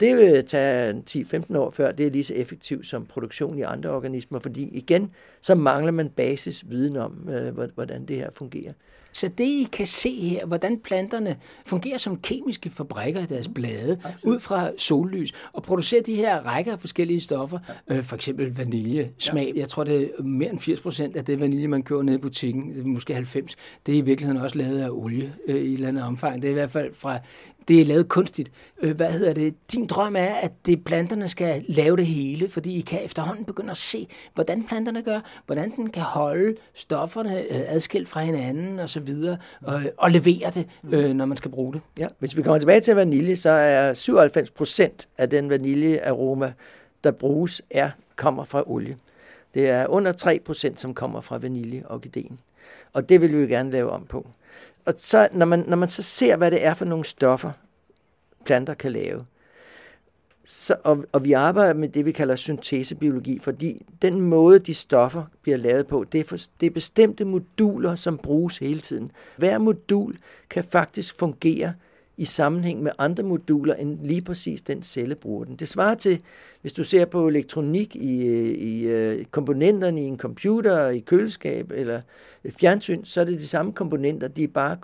Det 0.00 0.16
vil 0.16 0.44
tage 0.44 1.02
10-15 1.10 1.58
år 1.58 1.70
før, 1.70 1.92
det 1.92 2.06
er 2.06 2.10
lige 2.10 2.24
så 2.24 2.34
effektivt 2.34 2.86
som 2.86 3.06
produktion 3.06 3.58
i 3.58 3.62
andre 3.62 3.90
organismer, 3.90 4.38
fordi 4.38 4.68
igen, 4.68 5.10
så 5.40 5.54
mangler 5.54 5.92
man 5.92 6.10
basisviden 6.10 6.96
om, 6.96 7.28
øh, 7.28 7.70
hvordan 7.74 8.06
det 8.06 8.16
her 8.16 8.30
fungerer. 8.30 8.72
Så 9.12 9.28
det 9.28 9.44
I 9.44 9.68
kan 9.72 9.86
se 9.86 10.14
her, 10.14 10.46
hvordan 10.46 10.78
planterne 10.78 11.36
fungerer 11.66 11.98
som 11.98 12.16
kemiske 12.16 12.70
fabrikker 12.70 13.20
i 13.20 13.26
deres 13.26 13.48
blade, 13.48 13.92
Absolut. 14.04 14.34
ud 14.34 14.40
fra 14.40 14.70
sollys, 14.76 15.32
og 15.52 15.62
producerer 15.62 16.02
de 16.02 16.14
her 16.14 16.40
rækker 16.40 16.72
af 16.72 16.80
forskellige 16.80 17.20
stoffer, 17.20 17.58
øh, 17.88 18.04
for 18.04 18.16
eksempel 18.16 18.56
vaniljesmag. 18.56 19.52
Ja. 19.54 19.60
Jeg 19.60 19.68
tror, 19.68 19.84
det 19.84 20.10
er 20.18 20.22
mere 20.22 20.50
end 20.50 20.58
80 20.58 20.80
procent 20.80 21.16
af 21.16 21.24
det 21.24 21.40
vanilje, 21.40 21.68
man 21.68 21.82
køber 21.82 22.02
nede 22.02 22.16
i 22.16 22.20
butikken, 22.20 22.88
måske 22.88 23.14
90, 23.14 23.56
det 23.86 23.94
er 23.94 23.98
i 23.98 24.00
virkeligheden 24.00 24.42
også 24.42 24.58
lavet 24.58 24.80
af 24.80 24.88
olie 24.90 25.34
øh, 25.46 25.56
i 25.56 25.58
et 25.58 25.72
eller 25.72 25.88
andet 25.88 26.04
omfang. 26.04 26.42
Det 26.42 26.48
er 26.48 26.52
i 26.52 26.54
hvert 26.54 26.70
fald 26.70 26.94
fra 26.94 27.18
det 27.68 27.80
er 27.80 27.84
lavet 27.84 28.08
kunstigt. 28.08 28.52
Øh, 28.82 28.96
hvad 28.96 29.12
hedder 29.12 29.32
det? 29.32 29.54
Din 29.72 29.86
drøm 29.86 30.16
er, 30.16 30.34
at 30.34 30.52
det 30.66 30.84
planterne 30.84 31.28
skal 31.28 31.64
lave 31.68 31.96
det 31.96 32.06
hele, 32.06 32.48
fordi 32.48 32.78
I 32.78 32.80
kan 32.80 33.04
efterhånden 33.04 33.44
begynde 33.44 33.70
at 33.70 33.76
se, 33.76 34.08
hvordan 34.34 34.64
planterne 34.64 35.02
gør, 35.02 35.20
hvordan 35.46 35.76
den 35.76 35.90
kan 35.90 36.02
holde 36.02 36.56
stofferne 36.74 37.38
øh, 37.38 37.60
adskilt 37.66 38.08
fra 38.08 38.20
hinanden 38.20 38.78
og 38.78 38.88
så 38.88 39.00
videre, 39.00 39.36
og, 39.62 39.82
og 39.96 40.10
levere 40.10 40.50
det, 40.54 40.66
øh, 40.92 41.14
når 41.14 41.24
man 41.24 41.36
skal 41.36 41.50
bruge 41.50 41.72
det. 41.72 41.80
Ja, 41.98 42.06
hvis 42.18 42.36
vi 42.36 42.42
kommer 42.42 42.58
tilbage 42.58 42.80
til 42.80 42.94
vanilje, 42.94 43.36
så 43.36 43.50
er 43.50 43.94
97 43.94 44.50
procent 44.50 45.08
af 45.18 45.30
den 45.30 45.50
vaniljearoma, 45.50 46.52
der 47.04 47.10
bruges, 47.10 47.62
er, 47.70 47.90
kommer 48.16 48.44
fra 48.44 48.62
olie. 48.66 48.96
Det 49.54 49.68
er 49.68 49.86
under 49.86 50.12
3 50.12 50.40
procent, 50.44 50.80
som 50.80 50.94
kommer 50.94 51.20
fra 51.20 51.38
vaniljeorkideen. 51.38 52.40
Og 52.92 53.08
det 53.08 53.20
vil 53.20 53.32
vi 53.32 53.38
jo 53.38 53.46
gerne 53.46 53.70
lave 53.70 53.90
om 53.90 54.06
på 54.06 54.26
og 54.86 54.94
så, 54.98 55.28
når, 55.32 55.46
man, 55.46 55.64
når 55.68 55.76
man 55.76 55.88
så 55.88 56.02
ser, 56.02 56.36
hvad 56.36 56.50
det 56.50 56.64
er 56.64 56.74
for 56.74 56.84
nogle 56.84 57.04
stoffer, 57.04 57.50
planter 58.44 58.74
kan 58.74 58.92
lave, 58.92 59.24
så, 60.44 60.76
og, 60.84 61.04
og 61.12 61.24
vi 61.24 61.32
arbejder 61.32 61.74
med 61.74 61.88
det, 61.88 62.04
vi 62.04 62.12
kalder 62.12 62.36
syntesebiologi, 62.36 63.38
fordi 63.38 63.86
den 64.02 64.20
måde, 64.20 64.58
de 64.58 64.74
stoffer 64.74 65.24
bliver 65.42 65.58
lavet 65.58 65.86
på, 65.86 66.04
det 66.12 66.20
er, 66.20 66.24
for, 66.24 66.36
det 66.60 66.66
er 66.66 66.70
bestemte 66.70 67.24
moduler, 67.24 67.96
som 67.96 68.18
bruges 68.18 68.58
hele 68.58 68.80
tiden. 68.80 69.10
Hver 69.36 69.58
modul 69.58 70.18
kan 70.50 70.64
faktisk 70.64 71.18
fungere 71.18 71.74
i 72.16 72.24
sammenhæng 72.24 72.82
med 72.82 72.92
andre 72.98 73.22
moduler 73.22 73.74
end 73.74 73.98
lige 74.02 74.22
præcis 74.22 74.62
den 74.62 74.82
celle 74.82 75.14
bruger 75.14 75.44
den. 75.44 75.56
Det 75.56 75.68
svarer 75.68 75.94
til, 75.94 76.22
hvis 76.60 76.72
du 76.72 76.84
ser 76.84 77.04
på 77.04 77.28
elektronik 77.28 77.96
i, 77.96 78.26
øh, 78.26 78.48
i 78.48 78.86
øh, 78.86 79.24
komponenterne 79.24 80.02
i 80.02 80.04
en 80.04 80.18
computer, 80.18 80.88
i 80.88 80.98
køleskab 80.98 81.72
eller 81.74 82.00
et 82.44 82.54
fjernsyn, 82.54 83.04
så 83.04 83.20
er 83.20 83.24
det 83.24 83.40
de 83.40 83.46
samme 83.46 83.72
komponenter, 83.72 84.28
de 84.28 84.44
er 84.44 84.48
bare 84.48 84.76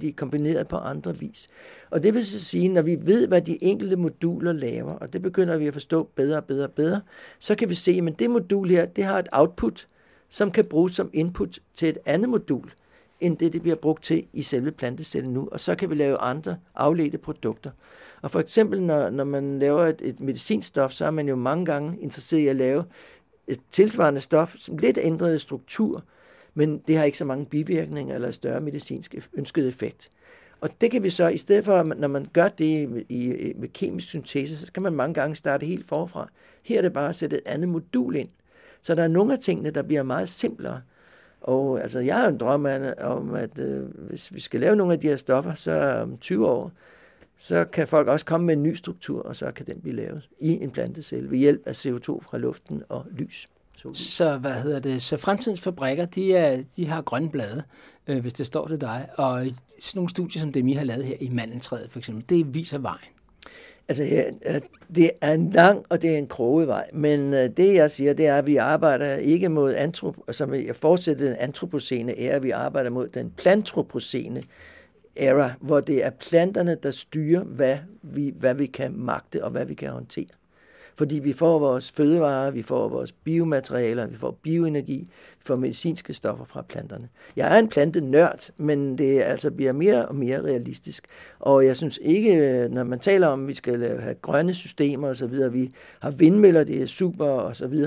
de 0.00 0.08
er 0.08 0.12
kombineret 0.16 0.68
på 0.68 0.76
andre 0.76 1.18
vis. 1.18 1.48
Og 1.90 2.02
det 2.02 2.14
vil 2.14 2.26
så 2.26 2.44
sige, 2.44 2.68
når 2.68 2.82
vi 2.82 2.98
ved, 3.02 3.26
hvad 3.26 3.42
de 3.42 3.64
enkelte 3.64 3.96
moduler 3.96 4.52
laver, 4.52 4.92
og 4.92 5.12
det 5.12 5.22
begynder 5.22 5.56
vi 5.56 5.66
at 5.66 5.72
forstå 5.72 6.08
bedre 6.14 6.36
og 6.36 6.44
bedre 6.44 6.64
og 6.64 6.72
bedre, 6.72 7.00
så 7.38 7.54
kan 7.54 7.70
vi 7.70 7.74
se, 7.74 8.02
at 8.08 8.18
det 8.18 8.30
modul 8.30 8.68
her, 8.68 8.86
det 8.86 9.04
har 9.04 9.18
et 9.18 9.28
output, 9.32 9.88
som 10.28 10.50
kan 10.50 10.64
bruges 10.64 10.92
som 10.92 11.10
input 11.12 11.58
til 11.74 11.88
et 11.88 11.98
andet 12.06 12.28
modul 12.28 12.70
end 13.20 13.36
det, 13.36 13.52
det 13.52 13.62
bliver 13.62 13.76
brugt 13.76 14.04
til 14.04 14.26
i 14.32 14.42
selve 14.42 14.72
plantecellen 14.72 15.32
nu. 15.32 15.48
Og 15.52 15.60
så 15.60 15.74
kan 15.74 15.90
vi 15.90 15.94
lave 15.94 16.18
andre 16.18 16.56
afledte 16.74 17.18
produkter. 17.18 17.70
Og 18.22 18.30
for 18.30 18.40
eksempel, 18.40 18.82
når, 18.82 19.10
når 19.10 19.24
man 19.24 19.58
laver 19.58 19.86
et, 19.86 20.00
et 20.04 20.20
medicinstof, 20.20 20.92
så 20.92 21.04
er 21.04 21.10
man 21.10 21.28
jo 21.28 21.36
mange 21.36 21.64
gange 21.64 21.98
interesseret 22.00 22.40
i 22.40 22.46
at 22.46 22.56
lave 22.56 22.84
et 23.46 23.60
tilsvarende 23.70 24.20
stof, 24.20 24.54
som 24.58 24.78
lidt 24.78 24.98
ændret 25.02 25.40
struktur, 25.40 26.04
men 26.54 26.78
det 26.78 26.96
har 26.96 27.04
ikke 27.04 27.18
så 27.18 27.24
mange 27.24 27.46
bivirkninger 27.46 28.14
eller 28.14 28.30
større 28.30 28.60
medicinsk 28.60 29.14
e-, 29.14 29.28
ønsket 29.34 29.68
effekt. 29.68 30.10
Og 30.60 30.80
det 30.80 30.90
kan 30.90 31.02
vi 31.02 31.10
så, 31.10 31.28
i 31.28 31.36
stedet 31.36 31.64
for, 31.64 31.82
når 31.82 32.08
man 32.08 32.26
gør 32.32 32.48
det 32.48 33.04
i, 33.08 33.52
med 33.56 33.68
kemisk 33.68 34.08
syntese, 34.08 34.58
så 34.58 34.72
kan 34.72 34.82
man 34.82 34.92
mange 34.92 35.14
gange 35.14 35.36
starte 35.36 35.66
helt 35.66 35.86
forfra. 35.86 36.28
Her 36.62 36.78
er 36.78 36.82
det 36.82 36.92
bare 36.92 37.08
at 37.08 37.16
sætte 37.16 37.36
et 37.36 37.42
andet 37.46 37.68
modul 37.68 38.16
ind. 38.16 38.28
Så 38.82 38.94
der 38.94 39.02
er 39.02 39.08
nogle 39.08 39.32
af 39.32 39.38
tingene, 39.38 39.70
der 39.70 39.82
bliver 39.82 40.02
meget 40.02 40.28
simplere. 40.28 40.80
Og 41.46 41.82
altså, 41.82 41.98
jeg 41.98 42.16
har 42.16 42.28
en 42.28 42.38
drøm 42.38 42.66
om, 43.00 43.34
at 43.34 43.58
øh, 43.58 43.84
hvis 44.08 44.34
vi 44.34 44.40
skal 44.40 44.60
lave 44.60 44.76
nogle 44.76 44.92
af 44.92 45.00
de 45.00 45.08
her 45.08 45.16
stoffer, 45.16 45.54
så 45.54 46.00
om 46.02 46.18
20 46.18 46.48
år, 46.48 46.72
så 47.38 47.64
kan 47.64 47.88
folk 47.88 48.08
også 48.08 48.26
komme 48.26 48.46
med 48.46 48.54
en 48.54 48.62
ny 48.62 48.74
struktur, 48.74 49.22
og 49.22 49.36
så 49.36 49.52
kan 49.52 49.66
den 49.66 49.80
blive 49.80 49.96
lavet 49.96 50.28
i 50.40 50.62
en 50.62 50.70
plantecelle 50.70 51.30
ved 51.30 51.38
hjælp 51.38 51.62
af 51.66 51.86
CO2 51.86 52.20
fra 52.20 52.38
luften 52.38 52.82
og 52.88 53.06
lys. 53.10 53.48
Så 53.94 54.36
hvad 54.36 54.54
hedder 54.54 54.78
det? 54.78 55.02
Så 55.02 55.16
fremtidens 55.16 55.60
fabrikker, 55.60 56.04
de, 56.04 56.34
er, 56.36 56.62
de 56.76 56.86
har 56.86 57.02
grønne 57.02 57.30
blade, 57.30 57.62
øh, 58.06 58.20
hvis 58.20 58.32
det 58.32 58.46
står 58.46 58.68
til 58.68 58.80
dig. 58.80 59.08
Og 59.16 59.46
sådan 59.80 59.98
nogle 59.98 60.10
studier, 60.10 60.40
som 60.40 60.52
dem 60.52 60.68
I 60.68 60.72
har 60.72 60.84
lavet 60.84 61.04
her 61.04 61.16
i 61.20 61.28
mandeltræet 61.28 61.90
for 61.90 61.98
eksempel, 61.98 62.28
det 62.28 62.54
viser 62.54 62.78
vejen. 62.78 63.15
Altså, 63.88 64.04
ja, 64.04 64.22
det 64.94 65.10
er 65.20 65.32
en 65.32 65.50
lang 65.50 65.84
og 65.88 66.02
det 66.02 66.14
er 66.14 66.18
en 66.18 66.26
kroget 66.26 66.68
vej, 66.68 66.88
men 66.92 67.34
øh, 67.34 67.50
det 67.56 67.74
jeg 67.74 67.90
siger, 67.90 68.12
det 68.12 68.26
er, 68.26 68.38
at 68.38 68.46
vi 68.46 68.56
arbejder 68.56 69.14
ikke 69.16 69.48
mod 69.48 69.74
antrop, 69.74 70.16
som 70.30 70.54
jeg 70.54 70.76
fortsætter 70.76 71.26
den 71.26 71.36
antropocene 71.38 72.18
æra, 72.18 72.38
vi 72.38 72.50
arbejder 72.50 72.90
mod 72.90 73.08
den 73.08 73.30
plantropocene 73.30 74.42
æra, 75.16 75.52
hvor 75.60 75.80
det 75.80 76.04
er 76.04 76.10
planterne, 76.10 76.76
der 76.82 76.90
styrer, 76.90 77.44
hvad 77.44 77.78
vi, 78.02 78.34
hvad 78.38 78.54
vi 78.54 78.66
kan 78.66 78.92
magte 78.96 79.44
og 79.44 79.50
hvad 79.50 79.64
vi 79.64 79.74
kan 79.74 79.90
håndtere 79.90 80.26
fordi 80.98 81.18
vi 81.18 81.32
får 81.32 81.58
vores 81.58 81.92
fødevarer, 81.92 82.50
vi 82.50 82.62
får 82.62 82.88
vores 82.88 83.12
biomaterialer, 83.12 84.06
vi 84.06 84.16
får 84.16 84.30
bioenergi, 84.42 84.98
vi 85.38 85.42
får 85.44 85.56
medicinske 85.56 86.12
stoffer 86.12 86.44
fra 86.44 86.62
planterne. 86.62 87.08
Jeg 87.36 87.54
er 87.54 87.58
en 87.58 87.68
plantenørd, 87.68 88.50
men 88.56 88.98
det 88.98 89.22
altså 89.22 89.50
bliver 89.50 89.72
mere 89.72 90.06
og 90.06 90.14
mere 90.14 90.42
realistisk. 90.42 91.06
Og 91.38 91.66
jeg 91.66 91.76
synes 91.76 91.98
ikke, 92.02 92.68
når 92.70 92.84
man 92.84 92.98
taler 92.98 93.26
om, 93.26 93.42
at 93.42 93.48
vi 93.48 93.54
skal 93.54 94.00
have 94.00 94.14
grønne 94.14 94.54
systemer 94.54 95.08
osv., 95.08 95.52
vi 95.52 95.70
har 96.00 96.10
vindmøller, 96.10 96.64
det 96.64 96.82
er 96.82 96.86
super 96.86 97.26
osv., 97.26 97.84